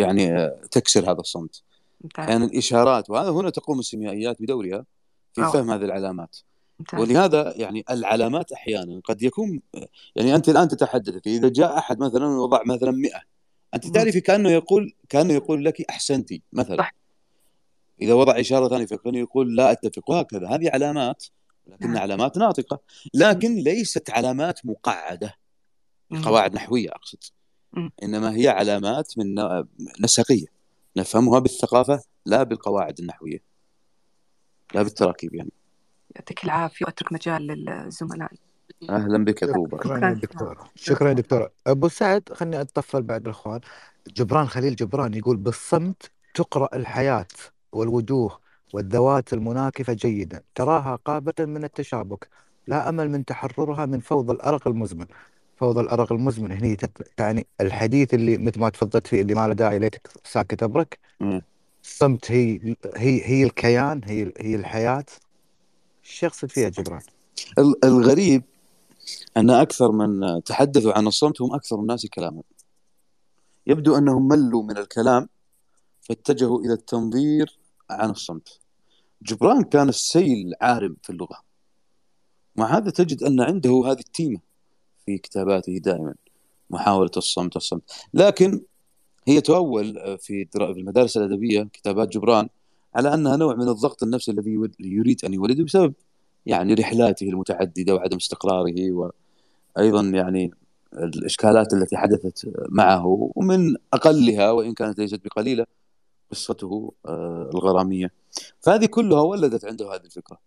[0.00, 1.62] يعني تكسر هذا الصمت.
[2.00, 2.24] ممتاز.
[2.24, 4.84] أحيانا الإشارات وهذا هنا تقوم السيميائيات بدورها
[5.32, 6.36] في روعة فهم هذه العلامات.
[6.78, 7.00] ممتاز.
[7.00, 9.60] ولهذا يعني العلامات أحيانا قد يكون
[10.16, 13.10] يعني أنت الآن تتحدث إذا جاء أحد مثلا وضع مثلا 100
[13.74, 13.92] أنت مم.
[13.92, 16.76] تعرفي كأنه يقول كأنه يقول لك أحسنتي مثلا.
[16.76, 16.94] صح.
[18.02, 20.48] إذا وضع إشارة ثانية فكأنه يقول لا أتفق وهكذا.
[20.48, 21.24] هذه علامات
[21.66, 22.02] لكنها نعم.
[22.02, 22.80] علامات ناطقة.
[23.14, 25.34] لكن ليست علامات مقعدة.
[26.10, 26.22] مم.
[26.22, 27.18] قواعد نحوية أقصد.
[27.72, 27.92] مم.
[28.02, 29.66] إنما هي علامات من ن-
[30.00, 30.46] نسقية.
[30.96, 33.42] نفهمها بالثقافة لا بالقواعد النحوية.
[34.74, 35.50] لا بالتراكيب يعني.
[36.16, 36.86] يعطيك العافية.
[36.86, 38.32] وأترك مجال للزملاء.
[38.90, 40.58] أهلا بك يا طوبى شكرا دكتور.
[40.74, 41.48] شكرا يا دكتور.
[41.66, 43.60] أبو سعد خليني أتطفل بعد الأخوان.
[44.16, 47.26] جبران خليل جبران يقول بالصمت تقرأ الحياة
[47.72, 48.38] والوجوه
[48.72, 50.42] والذوات المناكفة جيدا.
[50.54, 52.28] تراها قابله من التشابك
[52.66, 55.06] لا أمل من تحررها من فوضى الأرق المزمن.
[55.60, 56.76] فوضى الأرق المزمن هني
[57.16, 60.98] تعني الحديث اللي مثل ما تفضلت فيه اللي ما له داعي ليتك ساكت أبرك.
[61.20, 61.42] مم.
[61.84, 65.04] الصمت هي هي هي الكيان هي هي الحياة.
[66.22, 67.00] يقصد فيها جبران؟
[67.58, 68.42] ال- الغريب
[69.36, 72.42] أن أكثر من تحدثوا عن الصمت هم أكثر الناس كلاما.
[73.66, 75.28] يبدو أنهم ملوا من الكلام
[76.00, 77.58] فاتجهوا إلى التنظير
[77.90, 78.58] عن الصمت.
[79.22, 81.36] جبران كان السيل عارم في اللغة.
[82.56, 84.49] مع هذا تجد أن عنده هذه التيمة.
[85.06, 86.14] في كتاباته دائما
[86.70, 87.82] محاولة الصمت الصمت.
[88.14, 88.60] لكن
[89.28, 92.48] هي تؤول في المدارس الأدبية كتابات جبران
[92.94, 95.94] على أنها نوع من الضغط النفسي الذي يريد أن يولده بسبب
[96.46, 99.12] يعني رحلاته المتعددة وعدم استقراره
[99.76, 100.50] وأيضا يعني
[100.94, 105.66] الإشكالات التي حدثت معه ومن أقلها وإن كانت ليست بقليلة
[106.30, 108.12] قصته آه، الغرامية.
[108.60, 110.38] فهذه كلها ولدت عنده هذه الفكرة.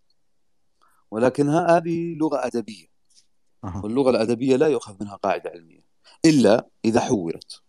[1.12, 2.93] ولكنها هذه لغة أدبية.
[3.64, 3.82] أها.
[3.84, 5.84] واللغة الأدبية لا يؤخذ منها قاعدة علمية
[6.26, 7.62] إلا إذا حورت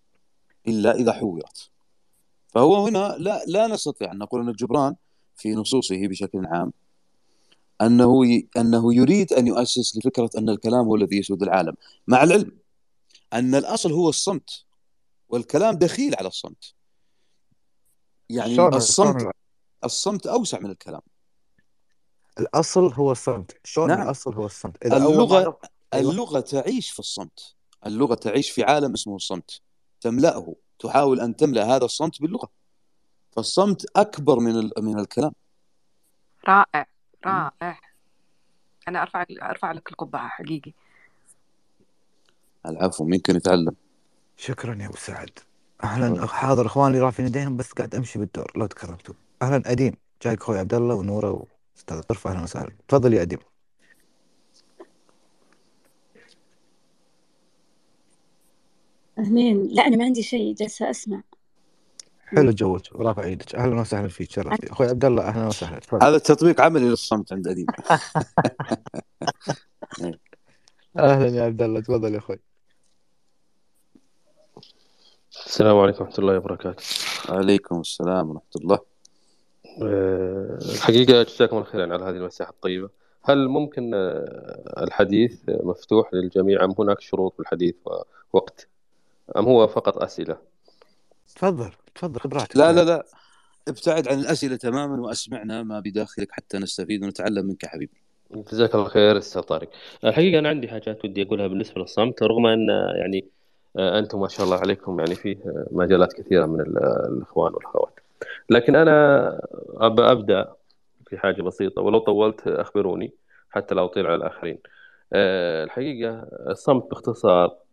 [0.69, 1.71] إلا إذا حورت.
[2.49, 4.95] فهو هنا لا لا نستطيع أن نقول أن جبران
[5.37, 6.73] في نصوصه بشكل عام
[7.81, 8.49] أنه ي...
[8.57, 11.75] أنه يريد أن يؤسس لفكرة أن الكلام هو الذي يسود العالم
[12.07, 12.59] مع العلم
[13.33, 14.65] أن الأصل هو الصمت
[15.29, 16.75] والكلام دخيل على الصمت.
[18.31, 19.33] يعني شلون الصمت شلون؟
[19.85, 21.01] الصمت أوسع من الكلام.
[22.39, 23.57] الأصل هو الصمت.
[23.65, 24.03] شلون نعم.
[24.03, 25.55] الأصل هو الصمت؟ إذا أول
[25.95, 26.11] أيوه.
[26.11, 27.55] اللغة تعيش في الصمت.
[27.87, 29.61] اللغة تعيش في عالم اسمه الصمت.
[30.01, 30.55] تملأه.
[30.79, 32.49] تحاول أن تملأ هذا الصمت باللغة.
[33.33, 34.73] فالصمت أكبر من ال...
[34.79, 35.33] من الكلام.
[36.49, 36.87] رائع.
[37.27, 37.81] رائع.
[38.89, 40.73] أنا أرفع أرفع لك القبعة حقيقي.
[42.67, 43.77] العفو ممكن يتعلم.
[44.37, 45.39] شكرا يا أبو سعد.
[45.85, 49.15] أهلا حاضر اخواني رافعين يديهم بس قاعد أمشي بالدور لو تكرمتوا.
[49.43, 49.97] أهلا أديم.
[50.23, 52.73] جايك أخوي عبد الله ونورة أستاذ طرف أهلا وسهلا.
[52.89, 53.41] تفضل يا اديب
[59.19, 59.69] أهلين.
[59.73, 61.23] لا أنا ما عندي شيء جالسة أسمع.
[62.27, 63.55] حلو جوك ورافع إيدك.
[63.55, 65.81] أهلا وسهلا فيك شرفتي أخوي عبد الله أهلا وسهلا.
[66.03, 67.71] هذا تطبيق عملي للصمت عند أديب.
[70.99, 72.39] أهلا يا عبد الله تفضل يا أخوي.
[75.47, 76.85] السلام عليكم ورحمة الله وبركاته.
[77.29, 78.79] عليكم السلام ورحمة الله.
[79.83, 82.89] أه، الحقيقة جزاكم الله خيرا على هذه المساحة الطيبة.
[83.25, 87.75] هل ممكن أه، الحديث مفتوح للجميع أم هناك شروط بالحديث
[88.35, 88.69] ووقت؟
[89.37, 90.37] أم هو فقط أسئلة؟
[91.37, 93.05] تفضل تفضل خذ راحتك لا لا لا.
[93.69, 98.01] ابتعد عن الأسئلة تماما وأسمعنا ما بداخلك حتى نستفيد ونتعلم منك حبيبي.
[98.31, 99.69] جزاك الله خير أستاذ طارق.
[100.05, 103.25] الحقيقة أنا عندي حاجات ودي أقولها بالنسبة للصمت رغم أن يعني
[103.79, 105.37] أه، أنتم ما شاء الله عليكم يعني فيه
[105.71, 108.01] مجالات كثيرة من ال- الإخوان والأخوات.
[108.51, 109.27] لكن أنا
[109.77, 110.53] أب أبدأ
[111.07, 113.13] في حاجة بسيطة ولو طولت أخبروني
[113.51, 114.59] حتى لا أطيل على الآخرين.
[115.13, 116.11] أه، الحقيقة
[116.51, 117.64] الصمت باختصار أه،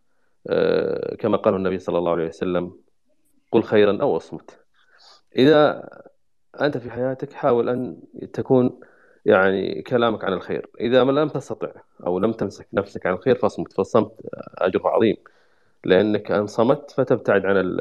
[1.19, 2.73] كما قال النبي صلى الله عليه وسلم
[3.51, 4.59] قل خيرا أو أصمت.
[5.35, 5.89] إذا
[6.61, 8.01] أنت في حياتك حاول أن
[8.33, 8.79] تكون
[9.25, 10.69] يعني كلامك عن الخير.
[10.79, 11.71] إذا ما لم تستطع
[12.05, 14.11] أو لم تمسك نفسك عن الخير فاصمت فالصمت
[14.57, 15.17] أجره عظيم.
[15.85, 17.77] لأنك إن صمت فتبتعد عن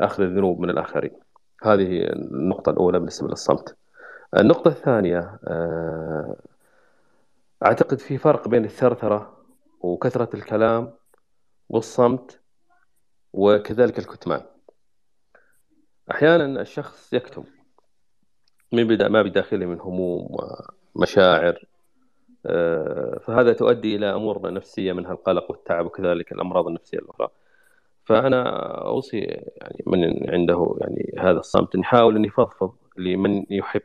[0.00, 1.12] أخذ الذنوب من الآخرين.
[1.62, 3.76] هذه النقطة الأولى بالنسبة للصمت.
[4.36, 6.36] النقطة الثانية آه،
[7.66, 9.36] أعتقد في فرق بين الثرثرة
[9.80, 10.92] وكثرة الكلام
[11.68, 12.40] والصمت
[13.32, 14.42] وكذلك الكتمان.
[16.10, 17.44] أحيانا الشخص يكتم
[18.72, 20.36] من بدا ما بداخله من هموم
[20.96, 21.66] ومشاعر
[22.46, 27.28] آه، فهذا تؤدي إلى أمور نفسية منها القلق والتعب وكذلك الأمراض النفسية الأخرى.
[28.04, 28.42] فأنا
[28.86, 29.18] أوصي
[29.56, 33.82] يعني من عنده يعني هذا الصمت أن يحاول أن يفضفض لمن يحب.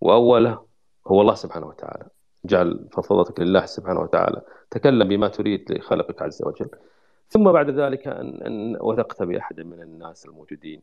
[0.00, 0.66] وأوله
[1.06, 2.06] هو الله سبحانه وتعالى.
[2.44, 4.42] جعل فضفضتك لله سبحانه وتعالى.
[4.70, 6.70] تكلم بما تريد لخلقك عز وجل.
[7.30, 10.82] ثم بعد ذلك أن, أن وثقت بأحد من الناس الموجودين.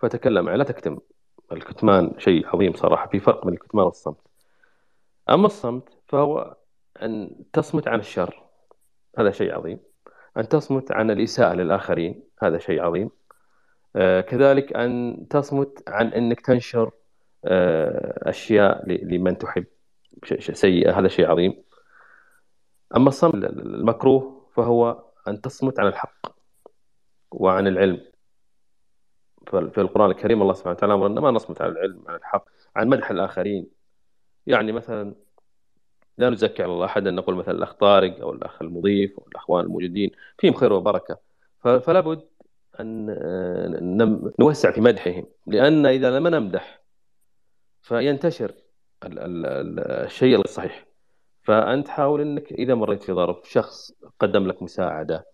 [0.00, 0.98] فتكلم لا تكتم.
[1.52, 4.16] الكتمان شيء عظيم صراحة في فرق بين الكتمان والصمت.
[5.30, 6.56] أما الصمت فهو
[7.02, 8.42] أن تصمت عن الشر.
[9.18, 9.78] هذا شيء عظيم.
[10.36, 12.22] أن تصمت عن الإساءة للآخرين.
[12.42, 13.10] هذا شيء عظيم.
[13.96, 16.90] آه، كذلك أن تصمت عن أنك تنشر
[17.44, 19.64] آه، أشياء لمن تحب.
[20.52, 21.62] سيئة هذا شيء عظيم.
[22.96, 26.26] أما الصمت المكروه فهو أن تصمت عن الحق
[27.30, 28.12] وعن العلم.
[29.50, 32.44] في القرآن الكريم الله سبحانه وتعالى أمرنا ما نصمت عن العلم عن الحق
[32.76, 33.66] عن مدح الآخرين.
[34.46, 35.14] يعني مثلا
[36.18, 40.10] لا نزكي على الله أحدا نقول مثلا الأخ طارق أو الأخ المضيف أو الأخوان الموجودين
[40.38, 41.18] فيهم خير وبركة.
[41.58, 42.22] فلا بد
[42.80, 46.82] أن آه، نوسع في مدحهم لأن إذا لم نمدح
[47.82, 48.54] فينتشر
[49.04, 50.86] ال- ال- ال- الشيء الصحيح.
[51.42, 55.26] فأنت حاول أنك إذا مريت في ظرف شخص قدم لك مساعدة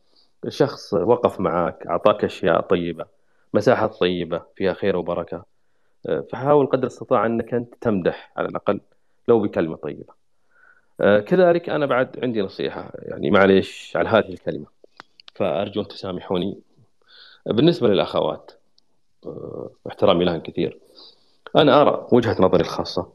[0.48, 3.06] شخص وقف معك أعطاك أشياء طيبة
[3.54, 5.44] مساحات طيبة فيها خير وبركة
[6.09, 8.80] آه، فحاول قدر الاستطاع أنك أنت تمدح على الأقل
[9.28, 10.14] لو بكلمة طيبة.
[11.00, 14.66] آه، كذلك أنا بعد عندي نصيحة يعني معليش على هذه الكلمة
[15.34, 16.59] فأرجو أن تسامحوني.
[17.46, 18.50] بالنسبة للأخوات
[19.26, 20.78] آه، احترامي لهن كثير
[21.56, 23.12] أنا أرى وجهة نظري الخاصة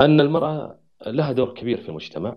[0.00, 0.76] أن المرأة
[1.06, 2.36] لها دور كبير في المجتمع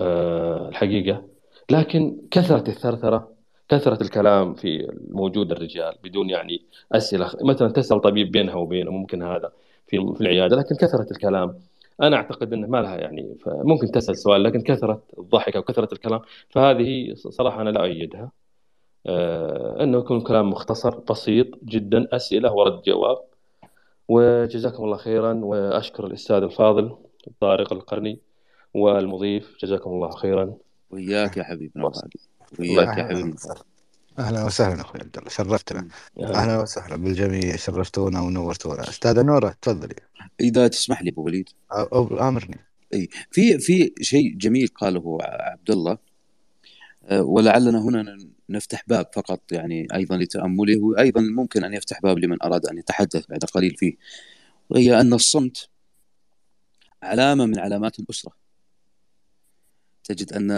[0.00, 1.24] آه، الحقيقة.
[1.70, 3.32] لكن كثرة الثرثرة
[3.68, 6.62] كثرة الكلام في موجود الرجال بدون يعني
[6.92, 9.52] أسئلة مثلا تسأل طبيب بينها وبينه ممكن هذا
[9.86, 11.58] في في العيادة لكن كثرة الكلام.
[12.02, 16.20] أنا أعتقد أنه ما لها يعني ممكن تسأل سؤال لكن كثرة الضحك أو كثرة الكلام
[16.50, 18.30] فهذه صراحة أنا لا أؤيدها.
[19.06, 23.18] آه، أنه يكون كلام مختصر بسيط جدا أسئلة ورد جواب.
[24.08, 26.96] وجزاكم الله خيرا وأشكر الأستاذ الفاضل.
[27.40, 28.18] طارق القرني
[28.74, 30.56] والمضيف جزاكم الله خيرا.
[30.90, 31.86] وياك يا حبيبنا.
[31.86, 32.10] الغالي
[32.58, 33.62] وياك يا وسهلا
[34.18, 35.88] أهلا وسهلا أخوي عبد الله شرفتنا.
[36.20, 36.62] أهلا.
[36.62, 38.88] وسهلا بالجميع شرفتونا ونورتونا.
[38.88, 39.94] أستاذة نورة تفضلي.
[40.40, 41.48] إذا تسمح لي أبو وليد.
[42.20, 42.58] آمرني.
[43.30, 45.98] في في شيء جميل قاله عبد الله.
[47.04, 48.18] آه، ولعلنا هنا
[48.48, 53.26] نفتح باب فقط يعني أيضا لتأمله وأيضا ممكن أن يفتح باب لمن أراد أن يتحدث
[53.28, 53.94] بعد قليل فيه.
[54.70, 55.68] وهي أن الصمت
[57.02, 58.32] علامة من علامات الأسرة.
[60.04, 60.50] تجد أن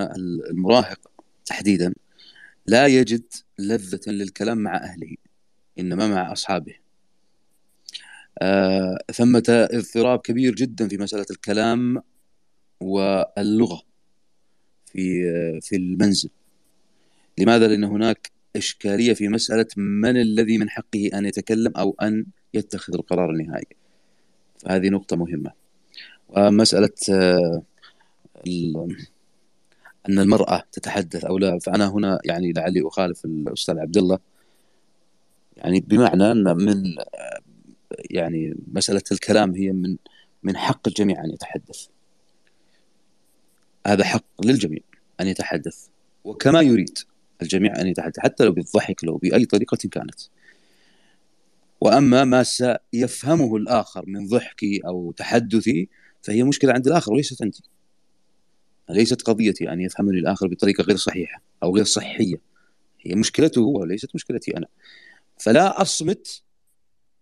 [0.50, 1.10] المراهق
[1.46, 1.94] تحديدا
[2.66, 3.24] لا يجد
[3.58, 5.16] لذة للكلام مع أهله
[5.78, 6.74] إنما مع أصحابه.
[8.42, 12.02] آه، ثمة اضطراب كبير جدا في مسألة الكلام
[12.80, 13.82] واللغة
[14.86, 15.22] في
[15.60, 16.30] في المنزل.
[17.38, 22.94] لماذا؟ لأن هناك إشكالية في مسألة من الذي من حقه أن يتكلم أو أن يتخذ
[22.94, 23.76] القرار النهائي.
[24.58, 25.63] فهذه نقطة مهمة.
[26.36, 27.62] ومسألة آه،
[30.08, 31.58] أن المرأة تتحدث أو لا.
[31.58, 34.18] فأنا هنا يعني لعلي أخالف الأستاذ عبد الله.
[35.56, 37.40] يعني بمعنى أن من آه،
[38.10, 39.96] يعني مسألة الكلام هي من
[40.42, 41.86] من حق الجميع أن يتحدث.
[43.86, 44.80] هذا حق للجميع
[45.20, 45.86] أن يتحدث.
[46.24, 46.98] وكما يريد
[47.42, 50.20] الجميع أن يتحدث حتى لو بالضحك لو بأي طريقة كانت.
[51.80, 55.88] وأما ما سيفهمه الآخر من ضحكي أو تحدثي
[56.24, 57.62] فهي مشكلة عند الآخر وليست عندي.
[58.90, 62.36] ليست قضيتي أن يفهمني الآخر بطريقة غير صحيحة أو غير صحية.
[63.00, 64.66] هي مشكلته هو وليست مشكلتي أنا.
[65.38, 66.42] فلا أصمت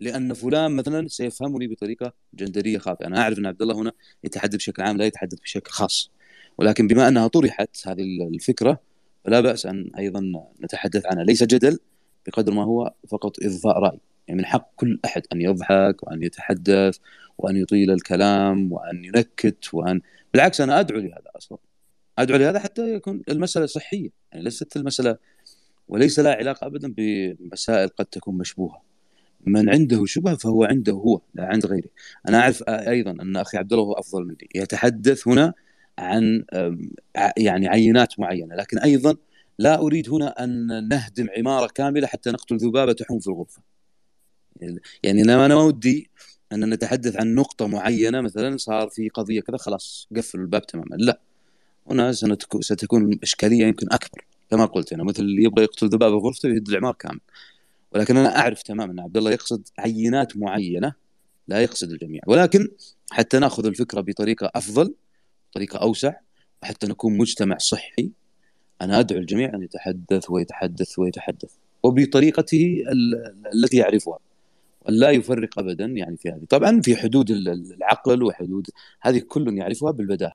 [0.01, 3.07] لأن فلان مثلا سيفهمني بطريقة جندرية خاطئة.
[3.07, 3.93] أنا أعرف أن عبد الله هنا
[4.25, 6.11] يتحدث بشكل عام لا يتحدث بشكل خاص.
[6.59, 8.03] ولكن بما أنها طرحت هذه
[8.35, 8.81] الفكرة
[9.25, 10.33] فلا بأس أن أيضا
[10.65, 11.25] نتحدث عنها.
[11.25, 11.79] ليس جدل
[12.27, 13.99] بقدر ما هو فقط إضفاء رأي.
[14.29, 16.99] يعني من حق كل أحد أن يضحك وأن يتحدث
[17.39, 20.01] وأن يطيل الكلام وأن ينكت وأن
[20.35, 21.59] بالعكس أنا أدعو لهذا أصلا.
[22.19, 24.11] أدعو لهذا حتى يكون المسألة صحية.
[24.33, 25.17] يعني ليست المسألة
[25.89, 28.83] وليس لها علاقة أبدا بمسائل قد تكون مشبوهة.
[29.47, 31.89] من عنده شبهة فهو عنده هو لا عند غيره.
[32.29, 34.49] أنا أعرف أيضا أن أخي عبد الله هو أفضل مني.
[34.55, 35.53] يتحدث هنا
[35.99, 36.45] عن
[37.37, 39.17] يعني عينات معينة لكن أيضا
[39.59, 43.72] لا أريد هنا أن نهدم عمارة كاملة حتى نقتل ذبابة تحوم في الغرفة.
[45.03, 46.11] يعني أنا ما ودي
[46.53, 50.97] أن نتحدث عن نقطة معينة مثلا صار في قضية كذا خلاص قفل الباب تماما.
[50.97, 51.21] لا
[51.91, 52.13] هنا
[52.61, 54.25] ستكون إشكالية يمكن أكبر.
[54.51, 57.21] كما قلت أنا مثل اللي يبغى يقتل ذبابة في غرفته يهد العمار كامل.
[57.93, 60.95] ولكن أنا أعرف تماما أن عبد الله يقصد عينات معينة
[61.49, 62.23] لا يقصد الجميع.
[62.27, 62.69] ولكن
[63.11, 64.95] حتى نأخذ الفكرة بطريقة أفضل
[65.53, 66.15] طريقة أوسع
[66.63, 68.11] وحتى نكون مجتمع صحي
[68.83, 71.51] أنا أدعو الجميع أن يتحدث ويتحدث ويتحدث.
[71.83, 72.85] وبطريقته
[73.55, 74.19] التي يعرفها.
[74.89, 76.45] لا يفرق ابدا يعني في هذه.
[76.49, 78.67] طبعا في حدود العقل وحدود
[79.01, 80.35] هذه كل يعرفها بالبداهة.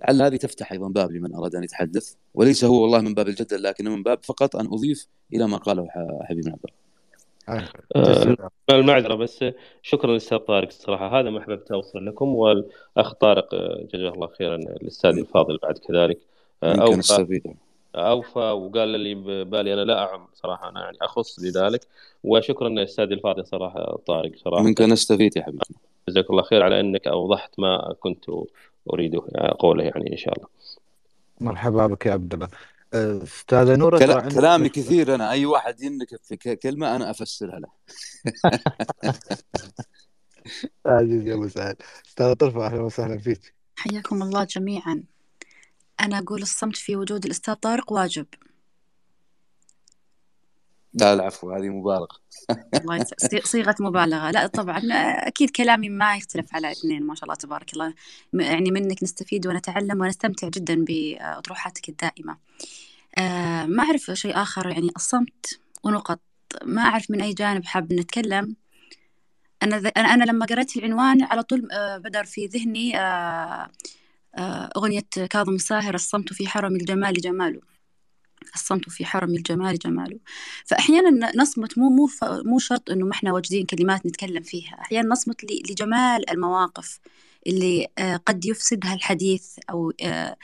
[0.00, 2.14] لعل هذه تفتح أيضا باب لمن أراد أن يتحدث.
[2.34, 5.88] وليس هو والله من باب الجدل لكن من باب فقط أن أضيف إلى ما قاله
[6.22, 6.82] حبيبنا عبد الله.
[7.96, 8.36] آه
[8.70, 9.44] المعذره بس
[9.82, 10.68] شكرا للأستاذ طارق.
[10.68, 15.78] الصراحة هذا ما أحببت أوصل لكم والأخ طارق آه، جزاه الله خيرا الأستاذ الفاضل بعد
[15.78, 16.18] كذلك.
[16.62, 16.74] آه،
[17.94, 21.86] أوفى وقال اللي ببالي أنا لا أعم صراحة أنا يعني أخص بذلك.
[22.24, 24.62] وشكرا للاستاذ الفاضل صراحة طارق صراحة.
[24.62, 25.64] منك نستفيد يا حبيبي.
[26.08, 28.24] جزاك الله خير على أنك أوضحت ما كنت
[28.92, 29.16] أريد
[29.58, 30.48] قوله يعني إن شاء الله.
[31.40, 32.48] مرحبا بك يا عبد الله.
[32.94, 34.28] أستاذ نوره كلا...
[34.28, 37.68] كلامي كثير أنا أي واحد ينكت في كلمة أنا أفسرها له.
[40.86, 41.76] عزيز يا أبو سعد.
[42.06, 43.54] أستاذ طرفه أهلا وسهلا فيك.
[43.76, 45.02] حياكم الله جميعا.
[46.02, 48.26] أنا أقول الصمت في وجود الأستاذ طارق واجب.
[50.94, 52.16] لا العفو هذه مبالغة.
[52.80, 53.06] الله
[53.44, 54.30] صيغة مبالغة.
[54.30, 54.80] لا طبعا
[55.28, 57.94] أكيد كلامي ما يختلف على اثنين ما شاء الله تبارك الله.
[58.32, 62.36] يعني منك نستفيد ونتعلم ونستمتع جدا بأطروحاتك الدائمة.
[63.18, 66.20] آه ما أعرف شيء آخر يعني الصمت ونقط.
[66.64, 68.56] ما أعرف من أي جانب حاب نتكلم.
[69.62, 73.70] أنا أنا لما قرأت العنوان على طول آه بدر في ذهني آه
[74.38, 77.60] آه أغنية كاظم الساهر الصمت في حرم الجمال جماله.
[78.54, 80.18] الصمت في حرم الجمال جماله.
[80.66, 82.08] فأحيانا نصمت مو مو
[82.44, 84.74] مو شرط إنه ما إحنا واجدين كلمات نتكلم فيها.
[84.80, 87.00] أحيانا نصمت لجمال المواقف
[87.46, 90.36] اللي آه، قد يفسدها الحديث أو آه،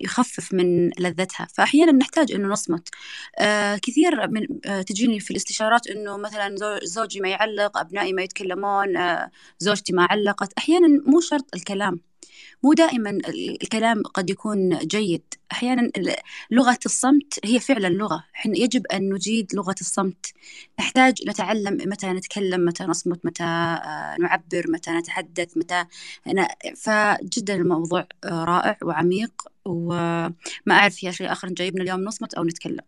[0.00, 1.46] يخفف من لذتها.
[1.54, 2.88] فأحيانا نحتاج إنه نصمت.
[3.82, 8.88] كثير من تجيني في الاستشارات إنه مثلا زوجي ما يعلق أبنائي ما يتكلمون
[9.58, 10.52] زوجتي ما علقت.
[10.58, 12.11] أحيانا مو شرط الكلام.
[12.62, 13.18] مو دائما
[13.62, 15.22] الكلام قد يكون جيد.
[15.52, 15.90] أحيانا
[16.50, 18.24] لغة الصمت هي فعلا لغة.
[18.46, 20.26] يجب أن نجيد لغة الصمت.
[20.78, 25.84] نحتاج نتعلم متى نتكلم متى نصمت متى آه، نعبر متى نتحدث متى
[26.76, 29.32] فجدا الموضوع آه، رائع وعميق.
[29.64, 30.32] وما
[30.70, 32.84] أعرف فيها شيء آخر جايبنا اليوم نصمت أو نتكلم.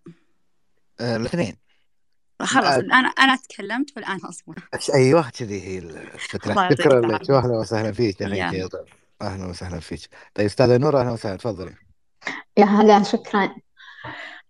[1.01, 1.57] آه، الاثنين.
[2.43, 4.59] خلاص الان أنا تكلمت والآن أصمت.
[4.95, 6.69] أيوه كذي هي الفكرة.
[6.71, 7.31] شكرا لك.
[7.31, 8.69] أهلا وسهلا فيك يا
[9.23, 10.01] أهلا وسهلا فيك.
[10.35, 11.37] طيب أستاذة نور أهلا وسهلا.
[11.37, 11.75] تفضلي.
[12.57, 13.55] يا هلا شكرا.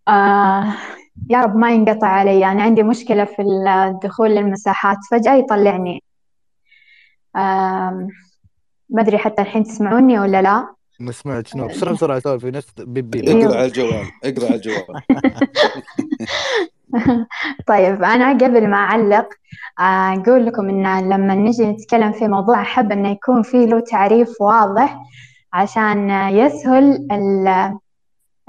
[0.09, 0.75] آه
[1.31, 2.47] يا رب ما ينقطع علي.
[2.47, 6.03] أنا عندي مشكلة في الدخول للمساحات فجأة يطلعني.
[7.37, 8.09] آه
[8.89, 10.75] ما أدري حتى الحين تسمعوني ولا لا.
[11.01, 12.45] ما سمعت شنو بسرعة بسرعة سولف.
[12.45, 15.03] في نفس بيب بيب اقرا على الجوال اقرأ على الجوال.
[17.69, 19.29] طيب أنا قبل ما أعلق
[19.79, 24.99] أقول لكم إن لما نجي نتكلم في موضوع أحب إنه يكون في له تعريف واضح
[25.53, 27.09] عشان يسهل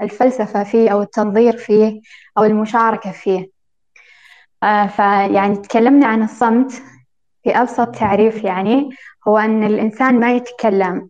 [0.00, 2.00] الفلسفة فيه أو التنظير فيه
[2.38, 3.50] أو المشاركة فيه.
[4.62, 6.72] آه، فيعني تكلمنا عن الصمت
[7.44, 8.90] في أبسط تعريف يعني
[9.28, 11.08] هو أن الإنسان ما يتكلم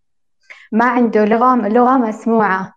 [0.72, 2.72] ما عنده لغة لغة مسموعة.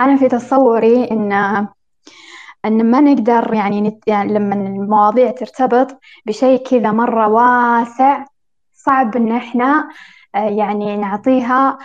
[0.00, 1.32] أنا في تصوري إن
[2.64, 4.08] أن ما نقدر يعني, نت...
[4.08, 8.24] يعني لما المواضيع ترتبط بشيء كذا مرة واسع
[8.74, 9.88] صعب إن إحنا
[10.34, 11.78] آه، يعني نعطيها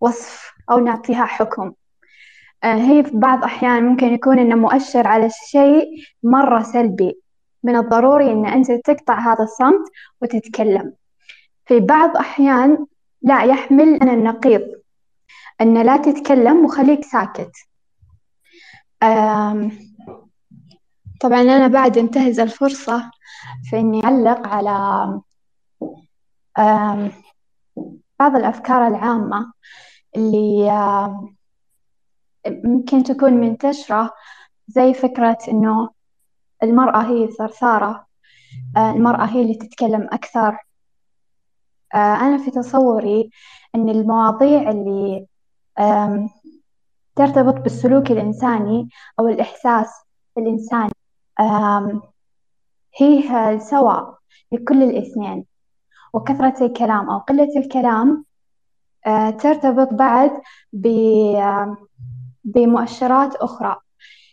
[0.00, 1.72] وصف أو نعطيها حكم.
[2.64, 5.84] آه، هي في بعض أحيان ممكن يكون إنه مؤشر على شيء
[6.22, 7.20] مرة سلبي.
[7.62, 9.88] من الضروري إن أنت تقطع هذا الصمت
[10.22, 10.92] وتتكلم.
[11.66, 12.86] في بعض أحيان
[13.22, 14.79] لا يحمل أنا النقيض.
[15.60, 17.52] أن لا تتكلم وخليك ساكت.
[21.20, 23.10] طبعا أنا بعد انتهز الفرصة
[23.62, 25.20] في إني أعلق على
[28.20, 29.52] بعض الأفكار العامة
[30.16, 30.70] اللي
[32.46, 34.10] ممكن تكون منتشرة
[34.68, 35.90] زي فكرة إنه
[36.62, 38.06] المرأة هي ثرثارة
[38.76, 40.58] آه، المرأة هي اللي تتكلم أكثر.
[41.94, 43.30] آه، أنا في تصوري
[43.74, 45.26] أن المواضيع اللي
[47.16, 48.88] ترتبط بالسلوك الإنساني
[49.20, 49.88] أو الإحساس
[50.38, 50.92] الإنساني.
[52.96, 54.18] هي سواء
[54.52, 55.44] لكل الاثنين.
[56.12, 58.24] وكثرة الكلام أو قلة الكلام
[59.38, 60.40] ترتبط بعد
[62.44, 63.76] بمؤشرات أخرى.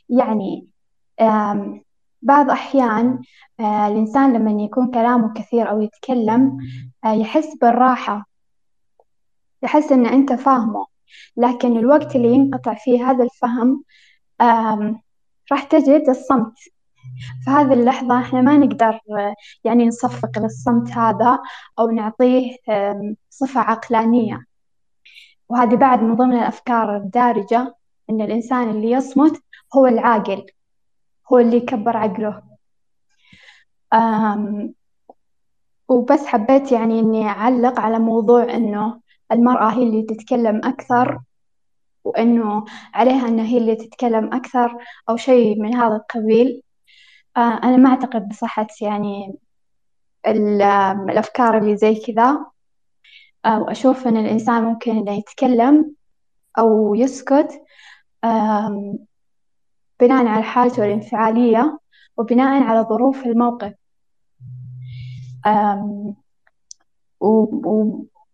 [0.09, 0.67] يعني
[2.21, 3.21] بعض أحيان
[3.59, 6.57] الإنسان لما يكون كلامه كثير أو يتكلم
[7.05, 8.25] يحس بالراحة.
[9.63, 10.85] يحس إن أنت فاهمه.
[11.37, 13.83] لكن الوقت اللي ينقطع فيه هذا الفهم
[15.51, 16.53] راح تجد الصمت.
[17.43, 18.99] في هذه اللحظة إحنا ما نقدر
[19.63, 21.39] يعني نصفق للصمت هذا
[21.79, 22.57] أو نعطيه
[23.29, 24.45] صفة عقلانية.
[25.49, 27.75] وهذه بعد من ضمن الأفكار الدارجة
[28.09, 29.41] إن الإنسان اللي يصمت
[29.75, 30.45] هو العاقل
[31.31, 32.41] هو اللي يكبر عقله.
[35.89, 39.01] وبس حبيت يعني إني أعلق على موضوع إنه
[39.32, 41.19] المرأة هي اللي تتكلم أكثر
[42.03, 44.78] وإنه عليها إنها هي اللي تتكلم أكثر
[45.09, 46.61] أو شيء من هذا القبيل.
[47.38, 49.39] آه، أنا ما أعتقد بصحة يعني
[50.28, 52.45] الأفكار اللي زي كذا.
[53.45, 55.95] آه، وأشوف إن الإنسان ممكن إنه يتكلم
[56.59, 57.61] أو يسكت
[59.99, 61.80] بناء على حالته الانفعالية
[62.17, 63.73] وبناء على ظروف الموقف.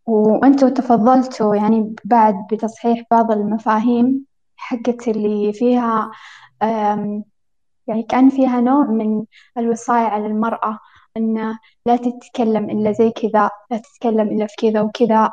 [0.06, 4.26] وأنتوا تفضلتوا يعني بعد بتصحيح بعض المفاهيم
[4.56, 6.12] حقت اللي فيها
[7.88, 9.26] يعني كان فيها نوع من
[9.58, 10.80] الوصاية على المرأة
[11.18, 15.32] أن لا تتكلم إلا زي كذا لا تتكلم إلا في كذا وكذا.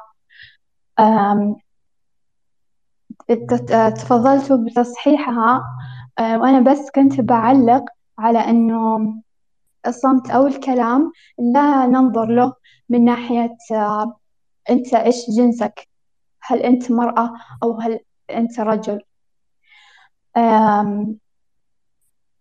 [3.90, 5.62] تفضلتوا بتصحيحها.
[6.20, 7.84] وأنا بس كنت بعلق
[8.18, 9.14] على إنه
[9.86, 12.52] الصمت أو الكلام لا ننظر له
[12.88, 13.56] من ناحية
[14.70, 15.88] أنت إيش جنسك؟
[16.42, 17.32] هل أنت مرأة
[17.62, 18.00] أو هل
[18.30, 19.00] أنت رجل؟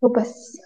[0.02, 0.58] وبس.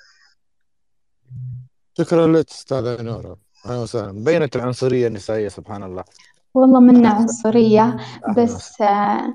[1.98, 4.24] شكرا لك أستاذة نورة أهلا وسهلا.
[4.24, 6.04] بينت العنصرية النسائية سبحان الله.
[6.54, 7.98] والله منا عنصرية
[8.38, 9.34] بس آه،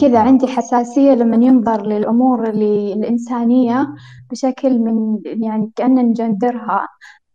[0.00, 3.94] كذا عندي حساسية لما ينظر للأمور اللي الإنسانية
[4.30, 6.88] بشكل من يعني كأننا نجندرها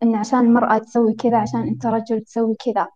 [0.04, 2.88] إن عشان المرأة تسوي كذا عشان أنت رجل تسوي كذا.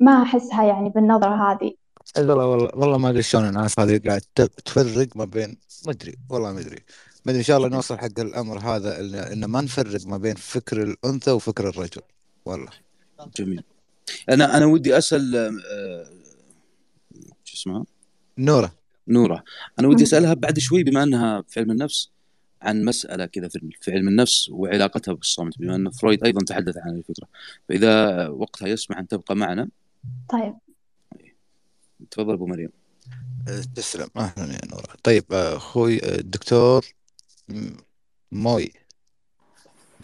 [0.00, 1.74] ما أحسها يعني بالنظرة هذه.
[2.18, 4.20] والله والله والله ما أدري شلون الناس هذه قاعد
[4.64, 6.84] تفرق ما بين ما أدري والله ما أدري.
[7.24, 9.00] ما أدري إن شاء الله نوصل حق الأمر هذا
[9.32, 12.02] ان ما نفرق ما بين فكر الأنثى وفكر الرجل.
[12.44, 12.70] والله.
[13.36, 13.62] جميل.
[14.30, 16.06] أنا أنا ودي أسأل آه،
[17.44, 17.84] شو اسمها؟
[18.38, 18.72] نورة.
[19.08, 19.44] نورة.
[19.80, 22.10] أنا ودي أسألها بعد شوي بما إنها في علم النفس.
[22.62, 23.48] عن مسألة كذا
[23.80, 27.28] في علم النفس وعلاقتها بالصمت بما أن فرويد أيضا تحدث عن الفكرة
[27.68, 29.68] فإذا وقتها يسمح أن تبقى معنا.
[30.28, 30.54] طيب.
[32.10, 32.68] تفضل أبو مريم.
[33.48, 34.08] أه، تسلم.
[34.16, 34.88] أهلا يا نورة.
[35.02, 36.84] طيب أه، أخوي أه، الدكتور
[38.32, 38.72] موي.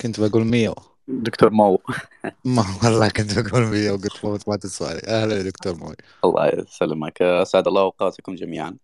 [0.01, 0.75] كنت بقول ميو.
[1.09, 1.79] دكتور مو.
[2.45, 5.95] ما والله كنت بقول ميو وقلت فوت فات السؤال أهلا يا دكتور موي.
[6.25, 7.23] الله يسلمك.
[7.23, 8.77] أسعد الله أوقاتكم جميعا.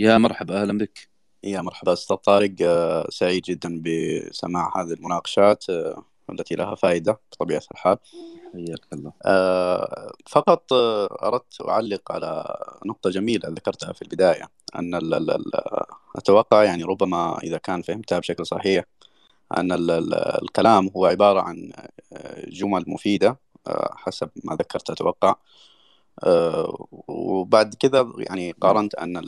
[0.00, 1.09] يا مرحبا أهلا بك.
[1.44, 2.50] يا مرحبا أستاذ طارق.
[3.10, 5.64] سعيد جدا بسماع هذه المناقشات
[6.30, 7.98] التي لها فائدة بطبيعة الحال.
[8.52, 9.12] حياك الله.
[9.24, 10.72] آه فقط
[11.22, 15.50] أردت أعلق على نقطة جميلة ذكرتها في البداية أن ال ال ال
[16.16, 18.84] أتوقع يعني ربما إذا كان فهمتها بشكل صحيح
[19.58, 21.72] أن ال ال الكلام هو عبارة عن
[22.48, 25.28] جمل مفيدة آه، حسب ما ذكرت أتوقع.
[25.28, 25.36] آه،
[27.08, 29.22] وبعد كذا يعني قارنت أن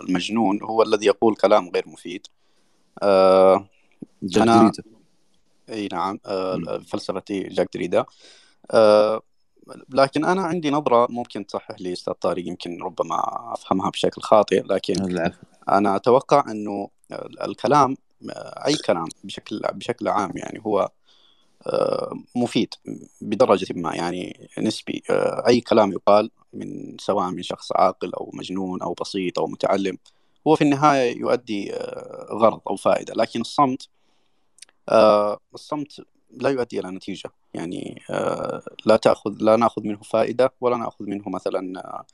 [0.00, 2.26] المجنون هو الذي يقول كلام غير مفيد.
[3.02, 3.68] آه،
[4.22, 4.72] دريدا
[5.70, 6.80] إي نعم آه،.
[6.86, 8.04] فلسفتي جاك دريدا
[8.70, 9.22] آه،
[9.88, 15.04] لكن أنا عندي نظرة ممكن تصحح لي أستاذ طارق يمكن ربما أفهمها بشكل خاطئ لكن
[15.04, 15.42] العفو.
[15.68, 16.88] أنا أتوقع أنه
[17.44, 17.96] الكلام
[18.30, 20.90] آه، أي كلام بشكل بشكل عام يعني هو آه،
[22.36, 22.74] مفيد
[23.20, 23.94] بدرجة ما.
[23.94, 29.38] يعني نسبي آه، أي كلام يقال من سواء من شخص عاقل أو مجنون أو بسيط
[29.38, 29.98] أو متعلم
[30.46, 33.14] هو في النهاية يؤدي آه، غرض أو فائدة.
[33.14, 33.88] لكن الصمت
[34.88, 36.00] آه، الصمت
[36.30, 37.30] لا يؤدي إلى نتيجة.
[37.54, 42.04] يعني آه، لا تأخذ لا نأخذ منه فائدة ولا نأخذ منه مثلا آه،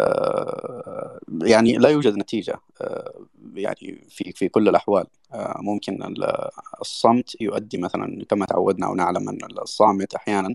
[0.00, 3.14] آه، يعني لا يوجد نتيجة آه،
[3.56, 5.06] يعني في في كل الأحوال.
[5.32, 6.48] آه، ممكن ال-
[6.80, 10.54] الصمت يؤدي مثلا كما تعودنا أو نعلم أن الصامت أحيانا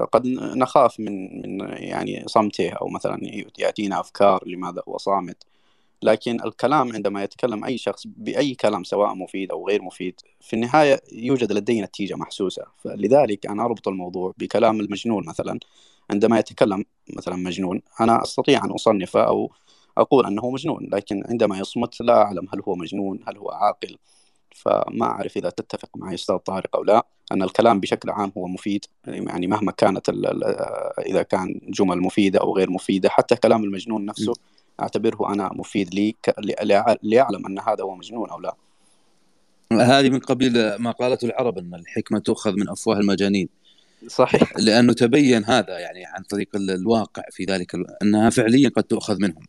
[0.00, 3.18] آه، قد نخاف من من يعني صمته أو مثلا
[3.58, 5.36] يأتينا أفكار لماذا هو صامت.
[6.02, 11.00] لكن الكلام عندما يتكلم أي شخص بأي كلام سواء مفيد أو غير مفيد في النهاية
[11.12, 12.62] يوجد لدي نتيجة محسوسة.
[12.78, 15.58] فلذلك أنا أربط الموضوع بكلام المجنون مثلا.
[16.10, 16.84] عندما يتكلم
[17.16, 19.52] مثلا مجنون أنا أستطيع أن أصنفه أو
[19.98, 23.96] أقول أنه مجنون لكن عندما يصمت لا أعلم هل هو مجنون هل هو عاقل.
[24.56, 28.84] فما أعرف إذا تتفق معي أستاذ طارق أو لا أن الكلام بشكل عام هو مفيد
[29.06, 30.44] يعني مهما كانت ال-
[30.98, 34.32] إذا كان جمل مفيدة أو غير مفيدة حتى كلام المجنون نفسه
[34.80, 36.30] أعتبره أنا مفيد لي ك...
[36.30, 38.54] لأع- ليعلم أن هذا هو مجنون أو لا.
[39.72, 43.48] هذه من قبيل ما قالته العرب أن الحكمة تؤخذ من أفواه المجانين.
[44.06, 44.52] صحيح.
[44.58, 49.42] لأنه تبين هذا يعني عن طريق ال- الواقع في ذلك أنها فعليا قد تؤخذ منهم.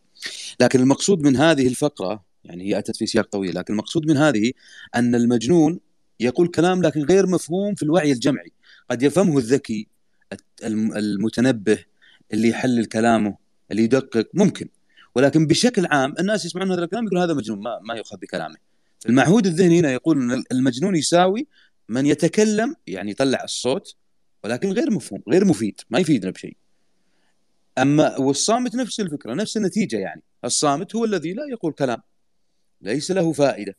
[0.59, 4.51] لكن المقصود من هذه الفقرة يعني هي أتت في سياق طويل لكن المقصود من هذه
[4.95, 5.80] أن المجنون
[6.19, 8.51] يقول كلام لكن غير مفهوم في الوعي الجمعي.
[8.89, 9.88] قد يفهمه الذكي
[10.63, 11.78] المتنبه
[12.34, 13.38] اللي يحلل كلامه
[13.71, 14.69] اللي يدقق ممكن.
[15.15, 18.55] ولكن بشكل عام الناس يسمعون هذا الكلام يقول هذا مجنون ما, ما يؤخذ بكلامه.
[19.09, 21.47] المعهود الذهني هنا يقول إن المجنون يساوي
[21.89, 23.95] من يتكلم يعني يطلع الصوت
[24.43, 26.57] ولكن غير مفهوم غير مفيد ما يفيدنا بشيء.
[27.78, 30.21] أما والصامت نفس الفكرة نفس النتيجة يعني.
[30.45, 32.01] الصامت هو الذي لا يقول كلام
[32.82, 33.76] ليس له فائدة.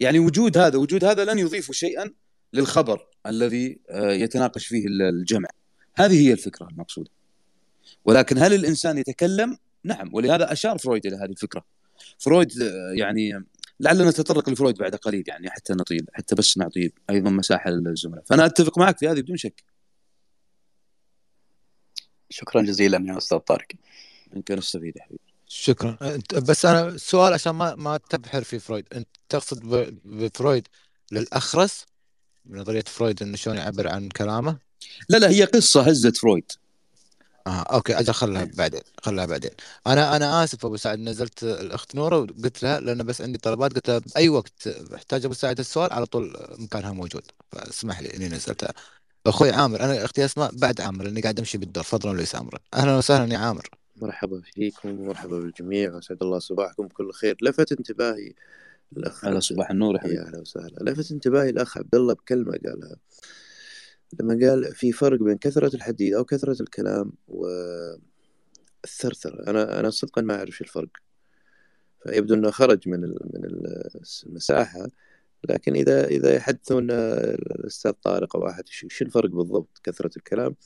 [0.00, 2.10] يعني وجود هذا وجود هذا لن يضيف شيئا
[2.52, 5.48] للخبر الذي آه، يتناقش فيه ال- الجمع.
[5.94, 7.10] هذه هي الفكرة المقصودة.
[8.04, 11.64] ولكن هل الإنسان يتكلم؟ نعم ولهذا أشار فرويد إلى هذه الفكرة.
[12.18, 13.44] فرويد آه، يعني
[13.80, 18.24] لعلنا نتطرق لفرويد بعد قليل يعني حتى نطيل حتى بس نعطي أيضا مساحة للزملاء.
[18.26, 19.62] فأنا أتفق معك في هذه بدون شك.
[22.30, 23.66] شكرا جزيلا يا أستاذ طارق.
[24.36, 25.20] يمكن نستفيد يا حبيبي.
[25.46, 25.98] شكرا.
[26.02, 28.86] أنت بس أنا السؤال عشان ما ما تبحر في فرويد.
[28.92, 30.68] أنت تقصد ب- بفرويد
[31.12, 31.86] للأخرس؟
[32.44, 34.58] بنظرية فرويد إنه شلون يعبر عن كلامه؟
[35.08, 36.52] لا لا هي قصة هزت فرويد.
[37.46, 39.50] آه okay أجل خلها بعدين خلها بعدين.
[39.86, 43.88] أنا أنا آسف أبو سعد نزلت الأخت نورة وقلت لها لأن بس عندي طلبات قلت
[43.90, 47.22] لها بأي وقت احتاج أبو سعد السؤال على طول مكانها موجود.
[47.52, 48.74] فاسمح لي إني نزلتها.
[49.26, 52.96] أخوي عامر أنا أختي أسماء بعد عامر لأني قاعد أمشي بالدور فضلا وليس امرا أهلا
[52.96, 53.68] وسهلا يا عامر.
[53.96, 57.36] مرحبا فيكم ومرحبا بالجميع وأسعد الله صباحكم بكل خير.
[57.42, 58.32] لفت انتباهي
[58.96, 60.20] الأخ على صباح النور يا حبيبي.
[60.20, 60.76] أهلا وسهلا.
[60.80, 62.96] لفت انتباهي الأخ عبد الله بكلمة قالها
[64.20, 68.00] لما قال في فرق بين كثرة الحديث أو كثرة الكلام والثرثرة.
[69.50, 70.88] أنا أنا صدقا ما أعرف شو الفرق.
[72.02, 74.88] فيبدو أنه خرج من ال- من ال- المساحة
[75.48, 80.56] لكن إذا إذا يحدثون الأستاذ طارق أو أحد شو الفرق بالضبط؟ كثرة الكلام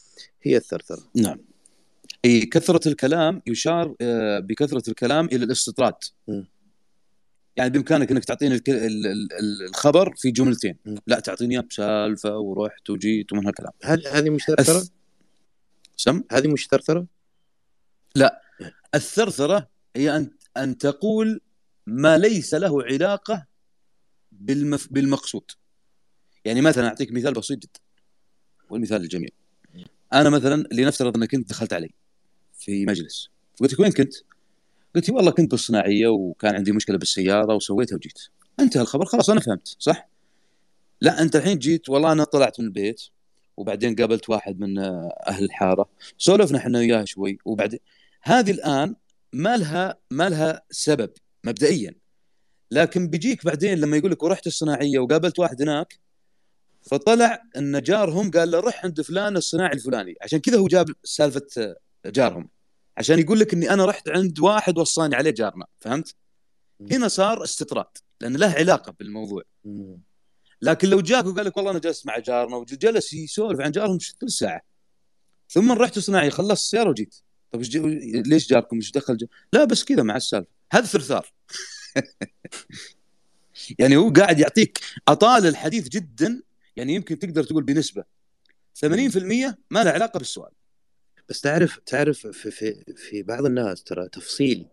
[0.42, 1.02] هي الثرثرة.
[1.16, 1.38] نعم.
[2.24, 5.94] أي كثرة الكلام يشار آه، بكثرة الكلام إلى الاستطراد.
[6.28, 6.42] م.
[7.56, 8.60] يعني بإمكانك إنك تعطيني
[9.68, 10.76] الخبر في جملتين.
[10.84, 10.96] م.
[11.06, 13.72] لا تعطيني إياه بسالفة ورحت وجيت ومن هالكلام.
[13.84, 14.90] هذه هذه مش ثرثرة؟ الث...
[15.96, 17.06] سم؟ هذه مش ثرثرة؟
[18.14, 18.40] لا.
[18.94, 21.40] الثرثرة هي أن أن تقول
[21.86, 23.46] ما ليس له علاقة
[24.40, 24.92] بالمف...
[24.92, 25.50] بالمقصود.
[26.44, 27.80] يعني مثلا أعطيك مثال بسيط جدا
[28.70, 29.30] والمثال الجميل.
[30.12, 31.90] أنا مثلا لنفترض إنك انت دخلت علي
[32.58, 33.28] في مجلس
[33.60, 34.14] قلت لك وين كنت؟
[34.94, 38.18] قلت والله كنت بالصناعية وكان عندي مشكلة بالسيارة وسويتها وجيت.
[38.60, 40.08] أنتهى الخبر خلاص أنا فهمت صح؟
[41.00, 43.02] لا أنت الحين جيت والله أنا طلعت من البيت
[43.56, 45.88] وبعدين قابلت واحد من آه، أهل الحارة.
[46.18, 47.78] سولفنا إحنا وياه شوي وبعدين
[48.22, 48.96] هذه الآن
[49.32, 51.10] ما لها ما لها سبب
[51.44, 51.94] مبدئيا.
[52.74, 55.98] لكن بيجيك بعدين لما يقول لك ورحت الصناعية وقابلت واحد هناك
[56.82, 60.14] فطلع إن جارهم قال له روح عند فلان الصناعي الفلاني.
[60.22, 62.48] عشان كذا هو جاب سالفة جارهم.
[62.96, 65.66] عشان يقول لك إني أنا رحت عند واحد وصاني عليه جارنا.
[65.80, 66.14] فهمت؟
[66.92, 67.86] هنا صار استطراد
[68.20, 69.42] لأن له علاقة بالموضوع.
[70.62, 74.32] لكن لو جاك وقال لك والله أنا جلست مع جارنا وجلس يسولف عن جارهم ثلث
[74.32, 74.60] ساعة.
[75.50, 77.14] ثم رحت صناعي خلصت السيارة وجيت.
[77.52, 77.62] طيب
[78.26, 80.50] ليش جاركم؟ إيش دخل جار؟ لا بس كذا مع السالفة.
[80.72, 81.32] هذا ثرثار
[83.78, 86.42] يعني هو قاعد يعطيك أطال الحديث جدا
[86.76, 88.04] يعني يمكن تقدر تقول بنسبة.
[88.74, 90.52] 80% ما له علاقة بالسؤال.
[91.28, 94.66] بس تعرف تعرف في في في بعض الناس ترى تفصيلي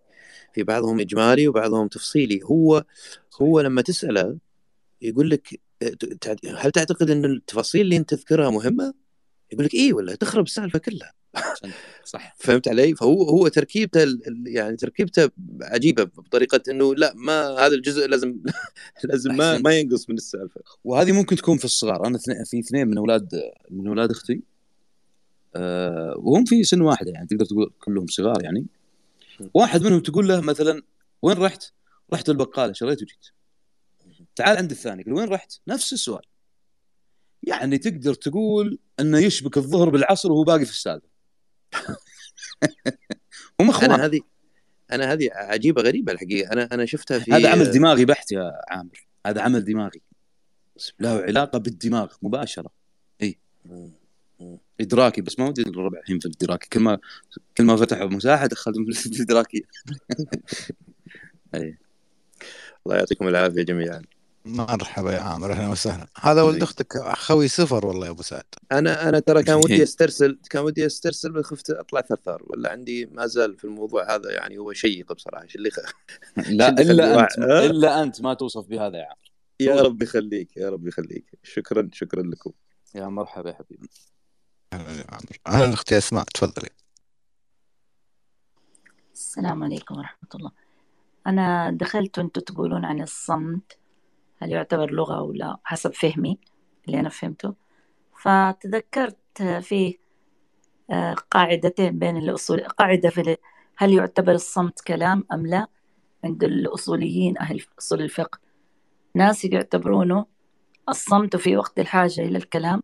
[0.54, 2.42] في بعضهم إجمالي وبعضهم تفصيلي.
[2.44, 2.86] هو
[3.42, 4.38] هو لما تسأله
[5.02, 5.60] يقول لك
[6.58, 8.94] هل تعتقد إن التفاصيل اللي أنت تذكرها مهمة؟
[9.52, 11.14] يقول لك إيه ولا تخرب السالفة كلها.
[12.04, 12.36] صح.
[12.38, 15.30] فهمت علي؟ فهو هو تركيبته يعني تركيبته
[15.62, 18.38] عجيبة بطريقة إنه لا ما هذا الجزء لازم
[19.04, 20.62] لازم ما ما ينقص من السالفة.
[20.84, 22.08] وهذه ممكن تكون في الصغار.
[22.08, 24.42] أنا في اثنين من أولاد من أولاد أختي.
[25.56, 28.66] أه وهم في سن واحدة يعني تقدر تقول كلهم صغار يعني.
[29.54, 30.82] واحد منهم تقول له مثلا
[31.22, 31.64] وين رحت؟
[32.14, 33.26] رحت البقالة شريت وجيت
[34.36, 36.22] تعال عند الثاني يقول وين رحت؟ نفس السؤال.
[37.44, 41.11] يعني تقدر تقول إنه يشبك الظهر بالعصر وهو باقي في السالفة.
[43.62, 43.92] هم أخوان.
[43.92, 44.22] أنا هذه
[44.92, 46.54] أنا هذه عجيبة غريبة الحقيقة.
[46.54, 49.08] أنا أنا شفتها في هذا عمل دماغي بحت يا عامر.
[49.28, 50.02] هذا عمل دماغي.
[51.00, 52.70] له علاقة بالدماغ مباشرة.
[53.22, 53.38] إي.
[54.82, 57.00] إدراكي بس ما ودي الربع الحين في الادراكي كل ما
[57.58, 59.62] كل ما فتحوا مساحة دخلتهم في الادراكيه
[61.56, 61.78] إي.
[62.86, 64.02] الله يعطيكم العافية جميعا.
[64.46, 66.08] مرحبا يا عامر أهلا وسهلا.
[66.22, 68.44] هذا ولد أختك خوي سفر والله يا أبو سعد.
[68.72, 73.06] أنا أنا ترى كان ودي أسترسل كان ودي أسترسل بس خفت أطلع ثرثار ولا عندي
[73.06, 75.48] ما زال في الموضوع هذا يعني هو شيق بصراحة.
[75.48, 75.80] شو اللي خ...
[76.50, 79.32] لا إلا أنت إلا أنت ما توصف بهذا يا عامر.
[79.60, 81.26] يا رب يخليك يا رب يخليك.
[81.44, 82.52] شكرا شكرا لكم.
[82.96, 83.90] يا مرحبا يا حبيبي.
[84.74, 85.38] أهلا يا عامر.
[85.48, 86.70] أهلا أختي أسماء تفضلي.
[89.14, 90.52] السلام عليكم ورحمة الله.
[91.28, 93.81] أنا دخلت وأنتم تقولون عن الصمت.
[94.42, 96.38] هل يعتبر لغة أو لا حسب فهمي
[96.88, 97.54] اللي أنا فهمته.
[98.22, 99.98] فتذكرت فيه
[100.92, 103.38] آه، قاعدتين بين الأصول قاعدة في
[103.78, 105.68] هل يعتبر الصمت كلام أم لا؟
[106.24, 108.40] عند الأصوليين أهل أصول الفقه.
[109.16, 110.26] ناس يعتبرونه
[110.90, 112.84] الصمت في وقت الحاجة إلى الكلام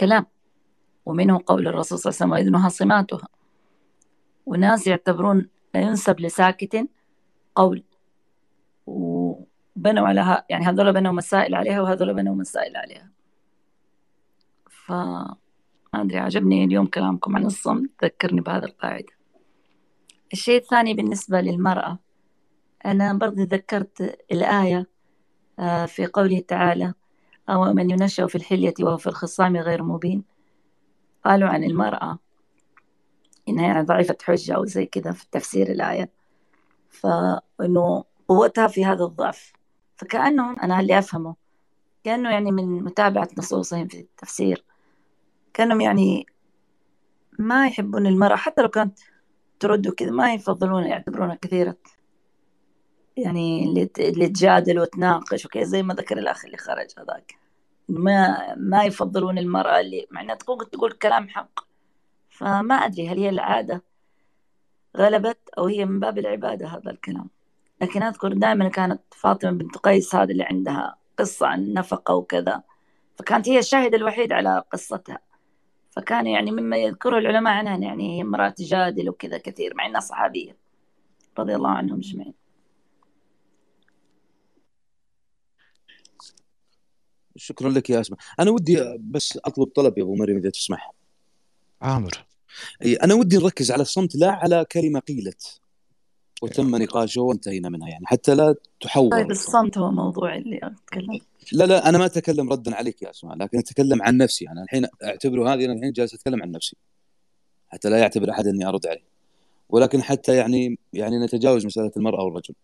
[0.00, 0.26] كلام
[1.06, 3.28] ومنه قول الرسول صلى الله عليه وسلم وإذنها صماتها
[4.46, 6.88] وناس يعتبرون لا ينسب لساكت
[7.54, 7.84] قول.
[9.76, 13.10] بنوا على يعني هذول بنوا مسائل عليها وهذول بنوا مسائل عليها.
[14.70, 14.92] ف
[15.94, 17.90] أدري عجبني اليوم كلامكم عن الصمت.
[18.04, 19.12] ذكرني بهذا القاعدة
[20.32, 21.98] الشيء الثاني بالنسبة للمرأة
[22.86, 24.86] أنا برضه ذكرت الآية
[25.58, 26.94] آه، في قوله تعالى
[27.48, 30.24] أو من ينشأ في الحلية وهو في الخصام غير مبين.
[31.24, 32.18] قالوا عن المرأة
[33.48, 36.10] إنها يعني ضعيفة حجة أو زي كذا في تفسير الآية
[36.90, 39.52] فإنه قوتها في هذا الضعف.
[39.96, 41.34] فكأنهم أنا اللي أفهمه.
[42.04, 44.64] كأنه يعني من متابعة نصوصهم في التفسير.
[45.54, 46.26] كأنهم يعني
[47.38, 48.36] ما يحبون المرأة.
[48.36, 48.98] حتى لو كانت
[49.60, 51.76] ترد وكذا ما يفضلون يعتبرونها كثيرة.
[53.16, 53.64] يعني
[53.98, 57.34] اللي تجادل وتناقش وكذا زي ما ذكر الأخ اللي خرج هذاك.
[57.88, 61.60] ما ما يفضلون المرأة اللي مع إنها تقول تقول كلام حق.
[62.30, 63.82] فما أدري هل هي العادة
[64.96, 67.30] غلبت أو هي من باب العبادة هذا الكلام؟
[67.82, 72.62] لكن أذكر دائما كانت فاطمة بنت قيس هذه اللي عندها قصة عن النفقة وكذا.
[73.18, 75.18] فكانت هي الشاهد الوحيد على قصتها.
[75.90, 80.56] فكان يعني مما يذكره العلماء عنها يعني هي امرأة تجادل وكذا كثير مع أنها صحابية.
[81.38, 82.34] رضي الله عنهم أجمعين.
[87.36, 88.20] شكرا لك يا أسماء.
[88.40, 90.92] أنا ودي بس أطلب طلب يا أبو مريم إذا تسمح.
[91.82, 92.26] عامر.
[93.02, 95.61] أنا ودي نركز على الصمت لا على كلمة قيلت.
[96.42, 101.18] وتم نقاشه وانتهينا منها يعني حتى لا تحول طيب الصمت هو موضوع اللي أتكلم.
[101.52, 104.86] لا لا أنا ما أتكلم ردا عليك يا أسماء لكن أتكلم عن نفسي أنا الحين
[105.04, 106.76] أعتبره هذه أنا الحين جالس أتكلم عن نفسي
[107.68, 109.12] حتى لا يعتبر أحد أني أرد عليه.
[109.68, 112.54] ولكن حتى يعني يعني نتجاوز مسألة المرأة والرجل.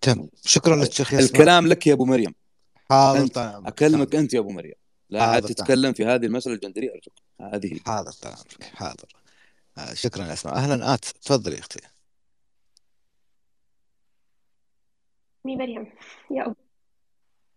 [0.00, 0.28] تم.
[0.44, 2.34] شكرا لك شيخ الكلام لك يا أبو مريم.
[2.90, 4.74] حاضر طيب أكلمك أنت يا أبو مريم.
[5.10, 7.14] لا عاد تتكلم في هذه المسألة الجندرية أرجوك.
[7.40, 8.34] هذه حاضر طيب
[8.74, 9.19] حاضر.
[9.94, 10.54] شكرا يا أسماء.
[10.54, 10.94] أهلا.
[10.94, 11.80] آت تفضلي أختي.
[15.44, 15.92] مي مريم.
[16.30, 16.54] يا أبو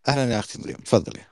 [0.08, 0.76] أهلا يا أختي مريم.
[0.76, 1.24] تفضلي.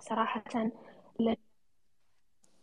[0.00, 0.44] صراحة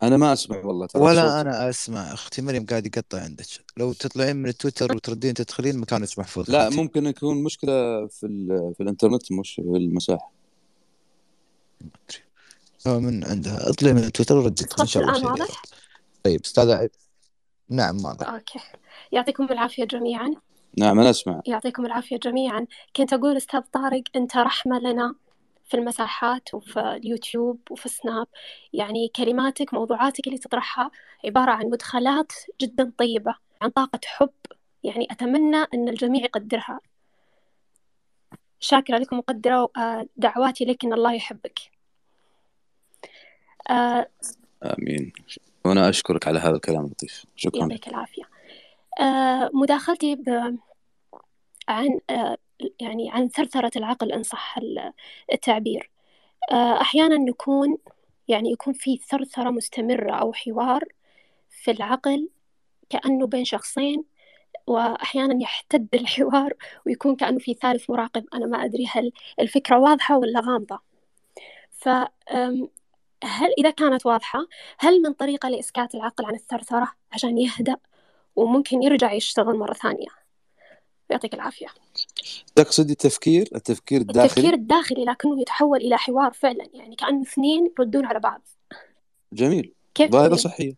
[0.07, 1.31] أنا ما أسمع والله ترى ولا صوت.
[1.31, 2.13] أنا أسمع.
[2.13, 3.45] أختي مريم قاعد يقطع عندك.
[3.77, 6.51] لو تطلعين من التويتر وتردين تدخلين مكانك محفوظ.
[6.51, 6.77] لا خلتي.
[6.77, 8.27] ممكن يكون مشكلة في
[8.77, 10.31] في الإنترنت مش في المساحة.
[11.81, 11.89] ما
[12.85, 13.01] أدري.
[13.01, 13.69] من عندها.
[13.69, 15.61] اطلعي من التويتر وردك إن شاء الله واضح
[16.23, 16.87] طيب أستاذ
[17.69, 18.59] نعم واضح okay.
[19.11, 20.33] يعطيكم العافية جميعا.
[20.77, 21.41] نعم أنا أسمع.
[21.45, 22.65] يعطيكم العافية جميعا.
[22.95, 25.15] كنت أقول أستاذ طارق أنت رحمة لنا.
[25.65, 28.27] في المساحات وفي اليوتيوب وفي السناب.
[28.73, 30.91] يعني كلماتك موضوعاتك اللي تطرحها
[31.25, 34.33] عبارة عن مدخلات جدا طيبة عن طاقة حب.
[34.83, 36.79] يعني أتمنى أن الجميع يقدرها.
[38.59, 41.59] شاكرة لك مقدرة آه، دعواتي لك أن الله يحبك.
[43.69, 44.09] آه،
[44.63, 45.13] آمين.
[45.65, 47.25] وأنا أشكرك على هذا الكلام اللطيف.
[47.35, 47.65] شكرا.
[47.65, 48.23] لك يعطيك العافية.
[49.01, 50.57] آه، مداخلتي ب...
[51.67, 52.37] عن آه،
[52.79, 54.93] يعني عن ثرثرة العقل إن صح ال-
[55.33, 55.89] التعبير.
[56.51, 57.77] آه، أحيانا نكون
[58.27, 60.83] يعني يكون في ثرثرة مستمرة أو حوار
[61.49, 62.29] في العقل
[62.89, 64.03] كأنه بين شخصين
[64.67, 66.53] وأحيانا يحتد الحوار
[66.85, 68.25] ويكون كأنه في ثالث مراقب.
[68.33, 70.79] أنا ما أدري هل الفكرة واضحة ولا غامضة.
[71.71, 71.89] ف
[72.31, 72.69] أم،
[73.23, 74.39] هل إذا كانت واضحة
[74.79, 77.77] هل من طريقة لإسكات العقل عن الثرثرة عشان يهدأ
[78.35, 80.07] وممكن يرجع يشتغل مرة ثانية؟
[81.09, 81.67] يعطيك العافية.
[82.55, 88.05] تقصد التفكير التفكير التفكير الداخلي؟ الداخلي لكنه يتحول إلى حوار فعلا يعني كأنه اثنين يردون
[88.05, 88.41] على بعض.
[89.33, 89.73] جميل.
[89.95, 90.75] كيف ظاهرة جميل؟ صحية.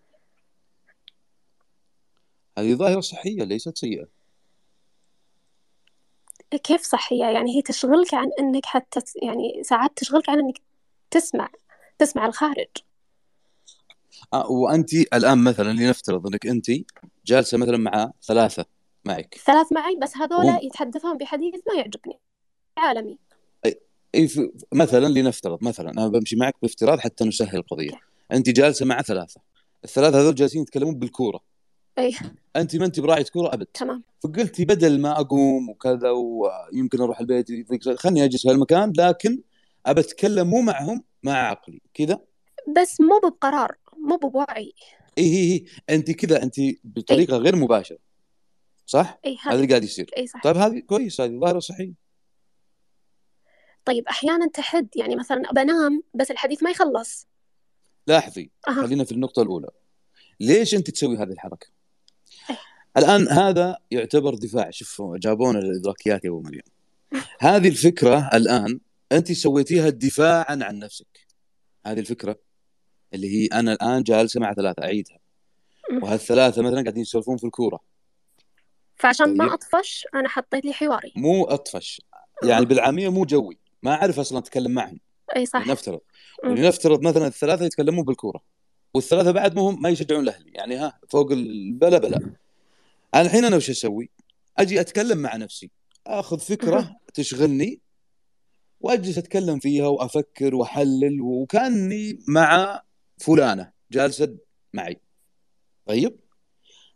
[2.57, 4.07] هذه ظاهرة صحية ليست سيئة.
[6.63, 10.61] كيف صحية؟ يعني هي تشغلك عن أنك حتى يعني ساعات تشغلك عن أنك
[11.11, 11.49] تسمع
[11.99, 12.67] تسمع الخارج.
[14.33, 16.71] آه وأنت الآن مثلا لنفترض أنك أنت
[17.25, 18.76] جالسة مثلا مع ثلاثة.
[19.07, 19.35] معك.
[19.45, 22.19] ثلاث معي بس هذولا هم يتحدثون بحديث ما يعجبني.
[22.77, 23.17] عالمي.
[24.15, 27.91] أي في مثلا لنفترض مثلا أنا بمشي معك بافتراض حتى نسهل القضية.
[28.31, 29.41] أنت جالسة مع ثلاثة.
[29.83, 31.39] الثلاثة هذول جالسين يتكلمون بالكورة.
[31.99, 32.15] أي.
[32.55, 33.65] أنت ما أنت براعية كورة أبد.
[33.65, 34.03] تمام.
[34.23, 37.47] فقلتي بدل ما أقوم وكذا ويمكن أروح البيت
[37.97, 39.41] خلني أجلس في هالمكان لكن
[39.85, 41.81] أبى أتكلم مو معهم مع عقلي.
[41.93, 42.19] كذا؟
[42.77, 44.73] بس مو بقرار مو بوعي.
[45.17, 48.06] اي هي هي أنت كذا أنت بطريقة غير مباشرة.
[48.87, 50.11] صح؟ أي هذا اللي قاعد يصير.
[50.17, 50.43] أي صح.
[50.43, 51.93] طيب هذه كويس هذه ظاهره صحية.
[53.85, 57.27] طيب أحيانا تحد يعني مثلا بنام بس الحديث ما يخلص.
[58.07, 58.81] لاحظي أها.
[58.81, 59.67] خلينا في النقطة الأولى.
[60.39, 61.67] ليش أنت تسوي هذه الحركة؟
[62.97, 64.69] الآن هذا يعتبر دفاع.
[64.69, 66.61] شوف جابونا الادراكيات يا أبو مريم.
[67.39, 68.79] هذه الفكرة الآن
[69.11, 71.27] أنت سويتيها دفاعا عن نفسك.
[71.85, 72.39] هذه الفكرة
[73.13, 75.19] اللي هي أنا الآن جالسة مع ثلاثة أعيدها.
[76.01, 77.79] وهالثلاثة مثلا قاعدين يسولفون في الكورة.
[78.97, 79.53] فعشان ما طيب.
[79.53, 81.13] أطفش أنا حطيت لي حواري.
[81.15, 82.01] مو أطفش.
[82.43, 83.57] يعني بالعامية مو جوي.
[83.83, 84.99] ما أعرف أصلا أتكلم معهم.
[85.35, 85.67] أي صح.
[85.67, 85.99] لنفترض.
[86.43, 86.47] م.
[86.47, 88.41] ولنفترض مثلا الثلاثة يتكلمون بالكورة
[88.93, 90.51] والثلاثة بعد مهم ما يشجعون الأهلي.
[90.53, 92.17] يعني ها فوق البلا بلا
[93.15, 94.09] أنا الحين أنا وش أسوي؟
[94.57, 95.71] أجي أتكلم مع نفسي.
[96.07, 97.81] آخذ فكرة تشغلني
[98.79, 102.81] وأجلس أتكلم فيها وأفكر وأحلل وكأني مع
[103.17, 104.37] فلانة جالسة
[104.73, 105.01] معي.
[105.85, 106.19] طيب؟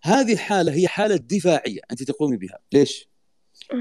[0.04, 2.60] هذه الحالة هي حالة دفاعية أنت تقومي بها.
[2.74, 3.10] ليش؟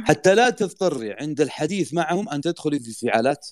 [0.04, 3.48] حتى لا تضطري عند الحديث معهم أن تدخلي في انفعالات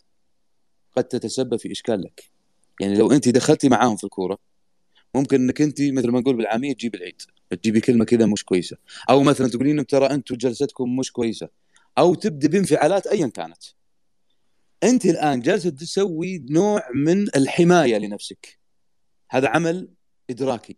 [0.96, 2.30] قد تتسبب في إشكال لك.
[2.80, 4.38] يعني لو أنت دخلتي معاهم في الكورة
[5.14, 8.76] ممكن إنك أنت مثل ما نقول بالعامية تجيب العيد تجيبي كلمة كذا مش كويسة.
[9.10, 11.48] أو مثلا تقولين لهم ترى أنتم جلستكم مش كويسة.
[11.98, 13.62] أو تبدأ بانفعالات ايا كانت.
[14.82, 18.58] أنت الآن جالسة تسوي نوع من الحماية لنفسك.
[19.30, 19.88] هذا عمل
[20.30, 20.76] إدراكي.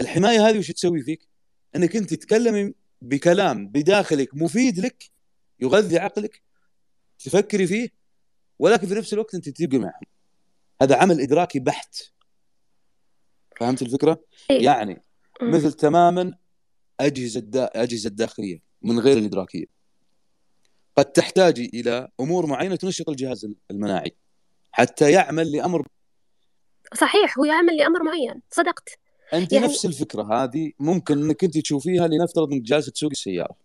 [0.00, 1.28] الحماية هذه وش تسوي فيك؟
[1.76, 5.10] إنك أنت تتكلمي بكلام بداخلك مفيد لك
[5.60, 6.42] يغذي عقلك
[7.18, 7.88] تفكري فيه
[8.58, 10.02] ولكن في نفس الوقت أنت تبقي معهم
[10.82, 11.96] هذا عمل إدراكي بحت.
[13.60, 15.02] فهمت الفكرة؟ أي يعني.
[15.42, 16.34] مثل تماما
[17.00, 17.70] أجهزة دا...
[17.74, 19.64] أجهزة داخليه من غير الإدراكية.
[20.96, 24.16] قد تحتاجي إلى أمور معينة تنشط الجهاز المناعي
[24.72, 25.86] حتى يعمل لأمر
[26.94, 28.98] صحيح هو يعمل لأمر معين صدقت.
[29.34, 33.56] أنت يعني نفس الفكرة هذه ممكن إنك أنت تشوفيها لنفترض إنك جالسة تسوقي السيارة.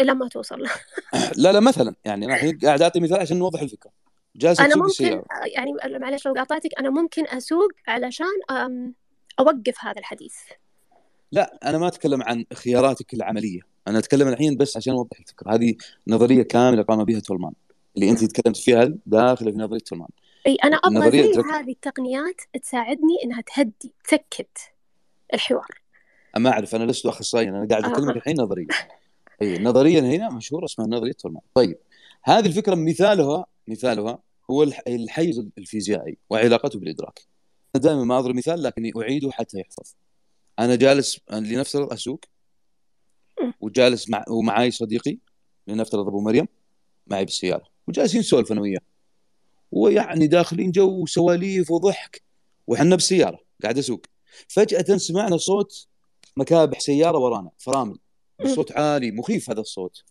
[0.00, 0.62] إلى ما توصل.
[1.42, 3.90] لا لا مثلا يعني أنا قاعد أعطي مثال عشان نوضح الفكرة.
[4.36, 5.24] جالسة أنا تسوقي ممكن السيارة.
[5.54, 8.94] يعني معلش لو قاطعتك أنا ممكن أسوق علشان أم،
[9.40, 10.34] أوقف هذا الحديث.
[11.32, 13.60] لا أنا ما أتكلم عن خياراتك العملية.
[13.88, 15.54] أنا أتكلم الحين بس عشان أوضح الفكرة.
[15.54, 15.74] هذه
[16.08, 17.52] نظرية كاملة قام بها تولمان.
[17.96, 20.08] اللي أنت تكلمت فيها داخله في نظرية تولمان.
[20.64, 21.40] أنا أبغى النظرية زي.
[21.40, 24.75] هذه التقنيات تساعدني إنها تهدي تسكت.
[25.34, 25.66] الحوار.
[26.36, 28.18] ما أعرف أنا لست اخصائيا أنا قاعد اكلمك آه.
[28.18, 28.66] الحين نظريا.
[29.42, 31.42] إي نظريا هنا مشهورة اسمها نظرية تولمان.
[31.54, 31.78] طيب
[32.24, 34.18] هذه الفكرة مثالها مثالها
[34.50, 37.20] هو الح- الحيز الفيزيائي وعلاقته بالإدراك.
[37.76, 39.94] أنا دائما ما أضرب مثال لكني أعيده حتى يحفظ.
[40.58, 42.20] أنا جالس لنفترض أسوق.
[43.60, 45.18] وجالس مع ومعاي صديقي
[45.66, 46.48] لنفترض أبو مريم
[47.06, 47.64] معي بالسيارة.
[47.88, 48.80] وجالسين نسولف أنا وياه.
[49.72, 52.22] ويعني داخلين جو سواليف وضحك.
[52.66, 54.00] وحنا بالسياره قاعد أسوق.
[54.48, 55.86] فجأة سمعنا صوت
[56.36, 57.98] مكابح سيارة ورانا فرامل.
[58.44, 60.02] بصوت عالي مخيف هذا الصوت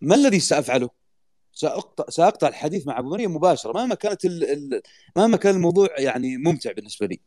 [0.00, 0.90] ما الذي سأفعله؟
[1.52, 4.44] سأقطع سأقطع الحديث مع أبو مريم مباشرة مهما كانت ال...
[4.44, 4.82] ال...
[5.16, 7.20] مهما كان الموضوع يعني ممتع بالنسبة لي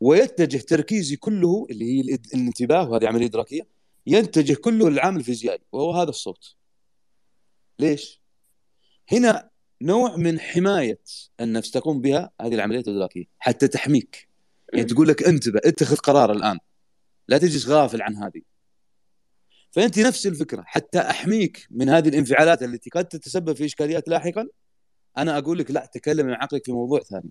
[0.00, 3.66] ويتجه تركيزي كله اللي هي الإد- الانتباه وهذه عملية إدراكية
[4.06, 6.56] يتجه كله للعامل الفيزيائي وهو هذا الصوت
[7.78, 8.22] ليش؟
[9.12, 9.50] هنا
[9.82, 11.00] نوع من حماية
[11.40, 14.28] النفس تقوم بها هذه العمليات الإدراكية حتى تحميك
[14.72, 16.58] يعني تقول لك انتبه اتخذ قرار الآن.
[17.28, 18.42] لا تجلس غافل عن هذه.
[19.70, 20.62] فأنت نفس الفكرة.
[20.66, 24.48] حتى أحميك من هذه الانفعالات التي قد تتسبب في إشكاليات لاحقا
[25.18, 27.30] أنا أقول لك لا تكلم عن عقلك في موضوع ثاني.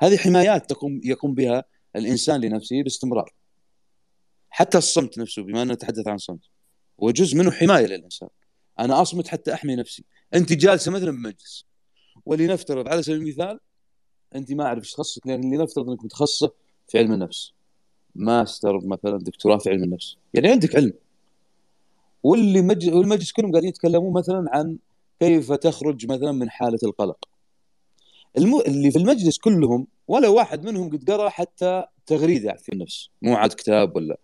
[0.00, 1.64] هذه حمايات تقوم يقوم بها
[1.96, 3.34] الإنسان لنفسه باستمرار.
[4.50, 6.40] حتى الصمت نفسه بما أننا نتحدث عن الصمت
[7.02, 8.28] هو جزء منه حماية للإنسان.
[8.78, 10.04] أنا أصمت حتى أحمي نفسي.
[10.34, 11.66] أنت جالسة مثلا بمجلس
[12.26, 13.60] ولنفترض على سبيل المثال
[14.34, 16.52] أنت ما أعرف إيش تخصصك لأن لنفترض إنك متخصصة
[16.88, 17.52] في علم النفس.
[18.14, 20.16] ماستر مثلا دكتوراه في علم النفس.
[20.34, 20.92] يعني عندك علم.
[22.22, 22.90] واللي مج...
[22.90, 24.78] والمجلس كلهم قاعدين يتكلمون مثلا عن
[25.20, 27.28] كيف تخرج مثلا من حالة القلق.
[28.38, 28.60] الم...
[28.60, 33.10] اللي في المجلس كلهم ولا واحد منهم قد قرأ حتى تغريدة في النفس.
[33.22, 34.18] مو عاد كتاب ولا.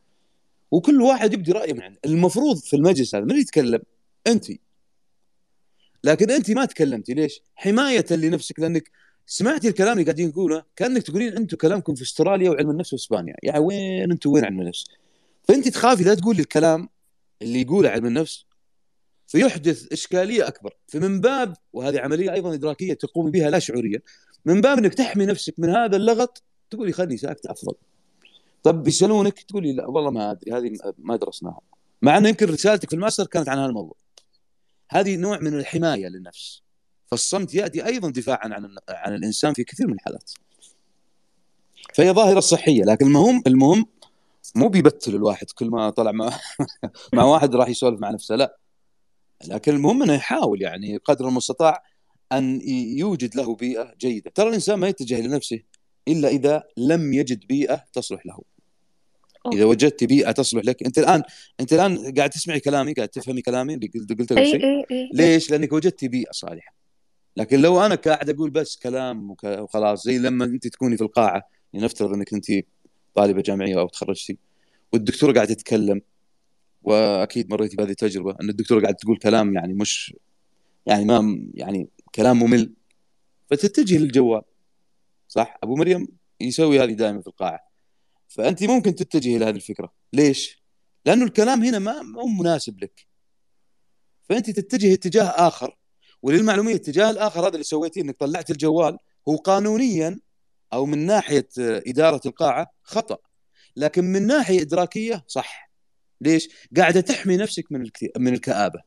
[0.71, 2.01] وكل واحد يبدي رايه من عنده.
[2.07, 3.83] المفروض في المجلس هذا من يتكلم؟
[4.27, 4.47] أنت.
[6.05, 7.15] لكن أنت ما تكلمتي.
[7.15, 8.91] ليش؟ حماية لنفسك لأنك
[9.27, 13.35] سمعتي الكلام اللي قاعدين نقوله كأنك تقولين أنتم كلامكم في أستراليا وعلم النفس في إسبانيا.
[13.43, 14.85] يعني وين أنتم وين علم النفس؟
[15.49, 16.89] فأنت تخافي لا تقولي الكلام
[17.43, 18.47] اللي يقوله علم النفس؟
[19.27, 20.77] فيحدث إشكالية أكبر.
[20.89, 24.03] فمن باب وهذه عملية أيضا إدراكية تقوم بها لا شعوريه
[24.45, 27.75] من باب إنك تحمي نفسك من هذا اللغط تقولي خلني ساكت أفضل.
[28.63, 31.61] طب يسالونك تقولي لا والله ما أدري هذه ما درسناها.
[32.03, 33.97] مع إنه يمكن رسالتك في الماستر كانت عن هذا الموضوع.
[34.91, 36.64] هذه نوع من الحماية للنفس.
[37.07, 40.31] فالصمت يأتي أيضا دفاعا عن عن الإنسان في كثير من الحالات.
[41.95, 43.87] فهي ظاهرة صحية لكن المهم المهم
[44.55, 46.39] مو بيبتل الواحد كل ما طلع مع
[47.15, 48.59] مع واحد راح يسولف مع نفسه لا.
[49.47, 51.83] لكن المهم إنه يحاول يعني قدر المستطاع
[52.33, 52.61] أن
[52.99, 54.31] يوجد له بيئة جيدة.
[54.35, 55.61] ترى الإنسان ما يتجه لنفسه
[56.09, 58.39] إلا إذا لم يجد بيئة تصلح له.
[59.53, 61.23] إذا وجدت بيئة تصلح لك أنت الآن
[61.61, 66.09] أنت الآن قاعد تسمعي كلامي قاعد تفهمي كلامي اللي قلت إي شيء؟ ليش؟ لأنك وجدتي
[66.09, 66.75] بيئة صالحة.
[67.37, 72.13] لكن لو أنا قاعد أقول بس كلام وخلاص زي لما أنت تكوني في القاعة لنفترض
[72.13, 72.47] إنك أنت
[73.15, 74.39] طالبة جامعية أو تخرجتي
[74.93, 76.01] والدكتورة قاعدة تتكلم
[76.83, 80.17] وأكيد مريتي بهذه التجربة إن الدكتورة قاعدة تقول كلام يعني مش
[80.87, 82.73] يعني ما يعني كلام ممل
[83.51, 84.43] فتتجه للجوال
[85.29, 86.09] صح؟ أبو مريم
[86.41, 87.61] يسوي هذه دائما في القاعة.
[88.29, 89.93] فأنت ممكن تتجه إلى هذه الفكرة.
[90.13, 90.63] ليش؟
[91.07, 93.07] لأنه الكلام هنا ما مو مناسب لك.
[94.29, 95.77] فأنت تتجه اتجاه آخر.
[96.25, 98.99] وللمعلومية الاتجاه الآخر هذا اللي سويتيه إنك طلعت الجوال
[99.29, 100.21] هو قانونيا
[100.73, 103.19] أو من ناحية آه، إدارة القاعة خطأ
[103.77, 105.71] لكن من ناحية إدراكية صح.
[106.21, 108.81] ليش؟ قاعدة تحمي نفسك من من الكآبة.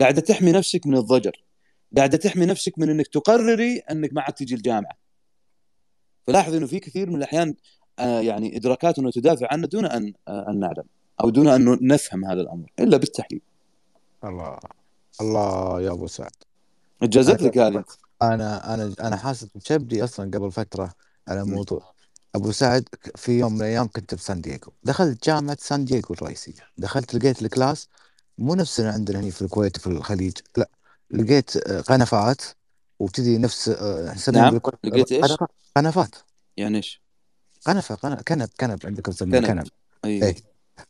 [0.00, 1.44] قاعدة تحمي نفسك من الضجر.
[1.96, 4.98] قاعدة تحمي نفسك من إنك تقرري إنك ما عاد تجي الجامعة.
[6.26, 7.54] فلاحظ إنه في كثير من الأحيان
[7.98, 10.84] آه، يعني ادراكاتنا تدافع عنا دون أن آه، أن نعلم
[11.20, 13.42] أو دون أن نفهم هذا الأمر إلا بالتحليل.
[14.24, 14.58] الله.
[15.20, 16.30] الله يا أبو سعد.
[17.02, 17.84] جازت لك هذه
[18.22, 20.94] أنا أنا أنا حاسس بشبدي أصلا قبل فترة
[21.28, 21.44] على.
[21.44, 21.94] موضوع.
[22.34, 24.72] أبو سعد في يوم من الأيام كنت في سان دييغو.
[24.84, 26.62] دخلت جامعة سان دييغو الرئيسية.
[26.78, 27.88] دخلت لقيت ال class
[28.38, 30.68] مو نفسنا عندنا هنا في الكويت وفي الخليج لا
[31.10, 32.42] لقيت آه، قنفات
[32.98, 34.50] وكذي نفس آه، نعم.
[34.52, 35.36] بالكويت لقيت إيش؟
[35.76, 36.14] قنفات.
[36.56, 37.02] يعني إيش؟
[37.66, 39.58] قنفة قنف كنب كنب عندكم تسمونه كنب.
[39.58, 39.68] كنب.
[40.04, 40.36] اي اي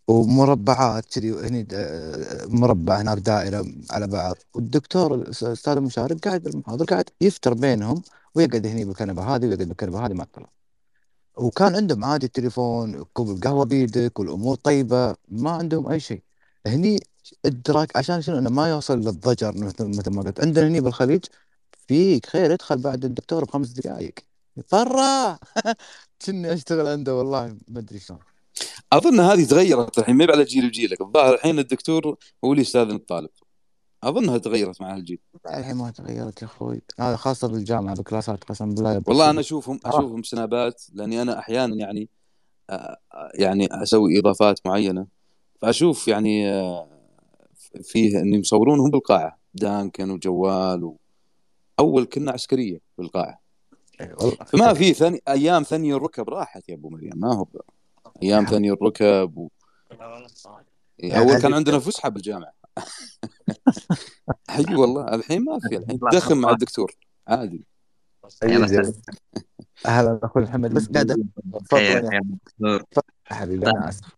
[0.08, 4.36] ومربعات كذي هني آه، مربع هناك دائرة على بعض.
[4.54, 8.02] والدكتور الأستاذ المشارك قاعد بالمحاضر قاعد يفتر بينهم
[8.34, 10.48] ويقعد هني بالكنبه هذه ويقعد بالكنبه هذه ما طلع
[11.36, 16.22] وكان عندهم عادي التليفون كوب القهوة بيدك والأمور طيبة ما عندهم أي شيء.
[16.66, 17.00] هني
[17.44, 20.40] ادراك عشان شنو؟ إنه ما يوصل للضجر مثل ما قلت.
[20.40, 21.24] عندنا هني بالخليج
[21.88, 24.14] فيك خير ادخل بعد الدكتور بخمس دقائق
[24.72, 25.38] برا
[26.26, 28.20] كني أشتغل عنده والله ما أدري شلون.
[28.92, 33.30] أظن هذه تغيرت الحين ما على جيل وجيلك الظاهر الحين الدكتور هو اللي يستاذن الطالب.
[34.02, 35.18] اظنها تغيرت مع الجيل.
[35.46, 36.82] الحين ما تغيرت يا أخوي.
[36.98, 39.02] هذا خاصة بالجامعة بالكلاسات قسم بالله.
[39.06, 42.08] والله أنا أشوفهم أشوفهم سنابات لأني أنا أحيانا يعني
[42.70, 45.06] آه، آه، يعني أسوي إضافات معينة.
[45.60, 46.88] فأشوف يعني آه،
[47.82, 49.38] فيه اني مصورونهم بالقاعة.
[49.54, 50.96] دانكن وجوال و...
[51.78, 53.40] أول كنا عسكرية بالقاعة.
[54.00, 54.36] إي والله.
[54.46, 57.46] فما في ثاني أيام ثاني الركب راحت يا أبو مريم ما هو
[58.22, 59.48] أيام ثاني الركب و...
[61.00, 62.52] إيه، يعني أول كان عندنا فسحة بالجامعة.
[64.50, 66.92] اي والله الحين ما في الحين تدخن مع الدكتور
[67.28, 67.66] عادي.
[68.42, 68.92] يا
[69.86, 70.74] أهلا أخوي محمد.
[70.74, 71.28] بس قاعد
[71.64, 72.80] تفضل يا
[73.26, 74.16] حبيبي أنا آسف.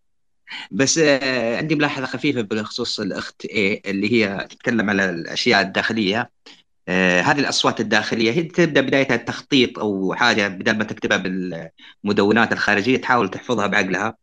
[0.71, 6.31] بس آه، عندي ملاحظة خفيفة بخصوص الأخت إيه اللي هي تتكلم على الأشياء الداخلية.
[6.89, 12.97] آه، هذه الأصوات الداخلية هي تبدأ بدايتها التخطيط أو حاجة بدل ما تكتبها بالمدونات الخارجية
[12.97, 14.15] تحاول تحفظها بعقلها.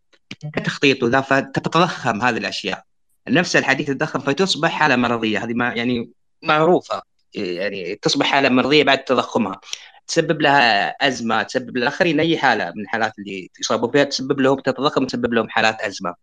[0.52, 2.84] كتخطيط وذا فتتضخم هذه الأشياء.
[3.28, 5.44] نفس الحديث تتضخم فتصبح حالة مرضية.
[5.44, 6.10] هذه ما يعني
[6.42, 7.02] معروفة.
[7.34, 9.60] يعني تصبح حالة مرضية بعد تضخمها.
[10.06, 15.06] تسبب لها أزمة تسبب للآخرين أي حالة من الحالات اللي يصابوا فيها تسبب لهم تتضخم
[15.06, 16.14] تسبب لهم حالات أزمة.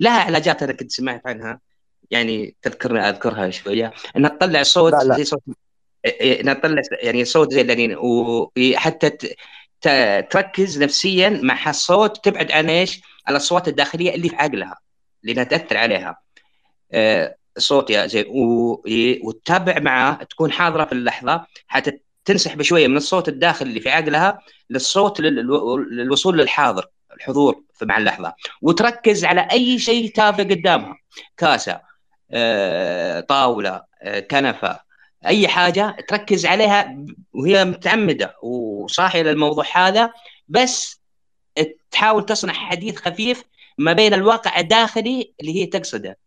[0.00, 1.60] لها علاجات أنا كنت سمعت عنها.
[2.10, 3.92] يعني تذكرني أذكرها شوية.
[4.16, 5.16] إنها تطلع صوت لا لا.
[5.16, 5.42] زي صوت
[6.06, 9.10] انها تطلع يعني صوت زي الانين وحتى
[10.30, 14.76] تركز نفسيا مع الصوت تبعد عن إيش؟ الأصوات الداخلية اللي في عقلها
[15.22, 16.18] لأنها تأثر عليها.
[16.92, 18.24] آه، صوت يا زين
[19.24, 21.92] وتتابع معاه تكون حاضرة في اللحظة حتى
[22.24, 24.38] تنسحب شوية من الصوت الداخلي اللي في عقلها
[24.70, 28.34] للصوت للوصول للحاضر الحضور مع اللحظة.
[28.62, 30.96] وتركز على أي شيء تافه قدامها.
[31.36, 31.80] كاسة
[32.30, 34.85] آه، طاولة آه، كنفة
[35.26, 40.12] أي حاجة تركز عليها وهي متعمدة وصاحية للموضوع هذا
[40.48, 41.00] بس
[41.90, 43.44] تحاول تصنع حديث خفيف
[43.78, 46.18] ما بين الواقع الداخلي اللي هي تقصده.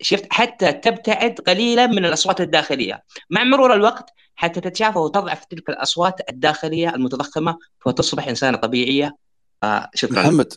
[0.00, 3.02] شفت؟ حتى تبتعد قليلا من الأصوات الداخلية.
[3.30, 9.16] مع مرور الوقت حتى تتشافى وتضعف تلك الأصوات الداخلية المتضخمة وتصبح إنسانة طبيعية.
[9.62, 10.22] آه شكرا.
[10.22, 10.52] محمد.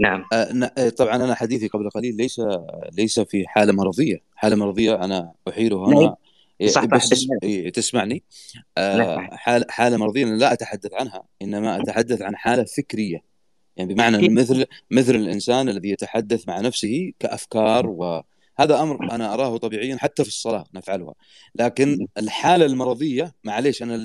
[0.00, 0.24] نعم.
[0.32, 2.40] آه آه، طبعا أنا حديثي قبل قليل ليس
[2.92, 4.22] ليس في حالة مرضية.
[4.36, 6.14] حالة مرضية أنا احيلها نعم.
[6.60, 8.22] هنا صح بس صح إيه، تسمعني.
[8.78, 13.22] آه حالة حالة مرضية لا أتحدث عنها إنما أتحدث عن حالة فكرية.
[13.76, 14.28] يعني بمعنى.
[14.28, 20.28] مثل مثل الإنسان الذي يتحدث مع نفسه كأفكار وهذا أمر أنا أراه طبيعيا حتى في
[20.28, 21.14] الصلاة نفعلها.
[21.54, 23.98] لكن الحالة المرضية معليش أنا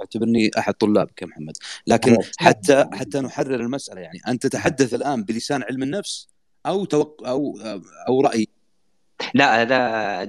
[0.00, 1.56] أعتبرني أحد طلابك يا محمد
[1.86, 6.28] لكن حتى حتى نحرر المسألة يعني أنت تتحدث الآن بلسان علم النفس
[6.66, 7.58] أو توق أو
[8.08, 8.48] أو رأي.
[9.34, 10.24] لا هذا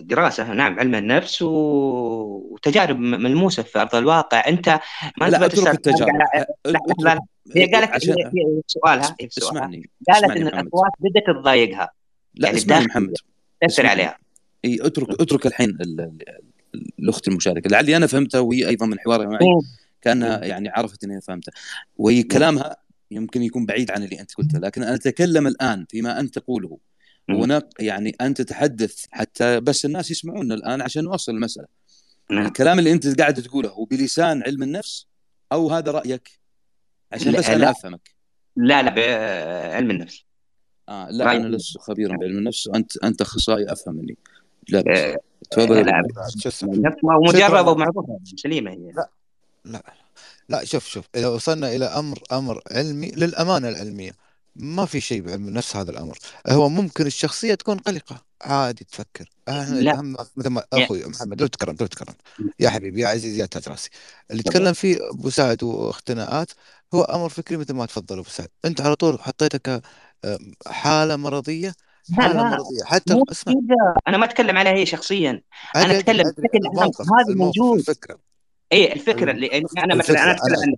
[0.00, 4.48] دراسة نعم علم النفس وتجارب ملموسة في أرض الواقع.
[4.48, 4.80] أنت
[5.20, 6.08] ما لا أترك التجارب.
[6.16, 7.20] لا لا لا, لا.
[7.56, 8.14] هي قالت عشان
[8.66, 11.90] سؤالها اسمعني قالت اسمعني إن الاصوات بدات تضايقها.
[12.34, 13.14] لا يعني اسمعني محمد.
[13.60, 14.18] تأثر عليها.
[14.64, 16.18] إي أترك أترك الحين ال- ال-
[16.98, 17.68] الأخت المشاركة.
[17.68, 19.60] لعلي أنا فهمتها وهي أيضا من حوارها معي مم.
[20.02, 21.52] كأنها يعني عرفت اني فهمتها
[21.96, 22.76] وهي كلامها
[23.10, 26.78] يمكن يكون بعيد عن اللي أنت قلته لكن أنا أتكلم الآن فيما أنت تقوله.
[27.30, 31.66] هناك يعني أنت تتحدث حتى بس الناس يسمعونا الآن عشان نوصل المسألة.
[32.30, 32.46] نعم.
[32.46, 35.06] الكلام اللي أنت قاعد تقوله هو بلسان علم النفس
[35.52, 36.30] أو هذا رأيك؟
[37.12, 37.70] عشان بس لا أنا لا.
[37.70, 38.10] أفهمك.
[38.56, 40.24] لا, لا بعلم النفس.
[40.88, 41.36] آه لا رأيي.
[41.36, 42.66] أنا لست خبيرا بعلم النفس.
[42.66, 44.16] وانت أنت أخصائي افهم مني
[44.68, 44.98] لا بس.
[44.98, 45.16] آه،
[45.50, 45.86] تفضل.
[45.86, 48.92] لا أنا- ومعروفة سليمة هي.
[48.96, 49.10] لا
[49.64, 49.82] لا.
[50.48, 51.08] لا شوف شوف.
[51.14, 54.12] إذا وصلنا إلى أمر أمر علمي للأمانة العلمية.
[54.56, 56.18] ما في شيء بعلم النفس هذا الأمر.
[56.48, 58.22] هو ممكن الشخصية تكون قلقة.
[58.42, 59.30] عادي تفكر.
[59.48, 59.80] أنا لا.
[59.80, 62.16] الأهم مثل ما يعني أخوي محمد لو تكرمت لو تكرمت
[62.60, 63.90] يا حبيبي يا عزيزي يا تاج راسي
[64.30, 66.50] اللي تكلم فيه أبو سعد واختناقات
[66.94, 68.48] هو أمر فكري مثل ما تفضل أبو سعد.
[68.64, 69.80] أنت على طول حطيتها
[70.64, 71.74] كحالة مرضية
[72.08, 72.42] لا حالة لا.
[72.42, 72.84] مرضية.
[72.84, 73.54] حتى اسمع.
[74.08, 75.42] أنا ما أتكلم عليها هي شخصيا.
[75.76, 76.60] أنا أتكلم بشكل
[77.00, 77.78] هذا موجود.
[77.78, 78.18] الفكرة.
[78.72, 79.30] اي الفكرة.
[79.30, 80.74] اللي يعني أنا مثلا أنا أتكلم عن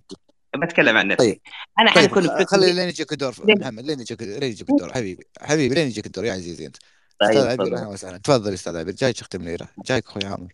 [0.56, 1.30] بتكلم عن نفسي.
[1.32, 1.40] طيب
[1.78, 5.74] أنا طيب حنكون خلي لين يجيك الدور محمد لين يجيك لين يجيك الدور حبيبي حبيبي
[5.74, 6.76] لين يجيك الدور يا عزيزي انت
[7.22, 7.74] أستاذ طيب عبير تفضل.
[7.74, 10.52] أهلا وسهلا تفضل أستاذ عبير جاي تختم ليره جايك أخوي عامر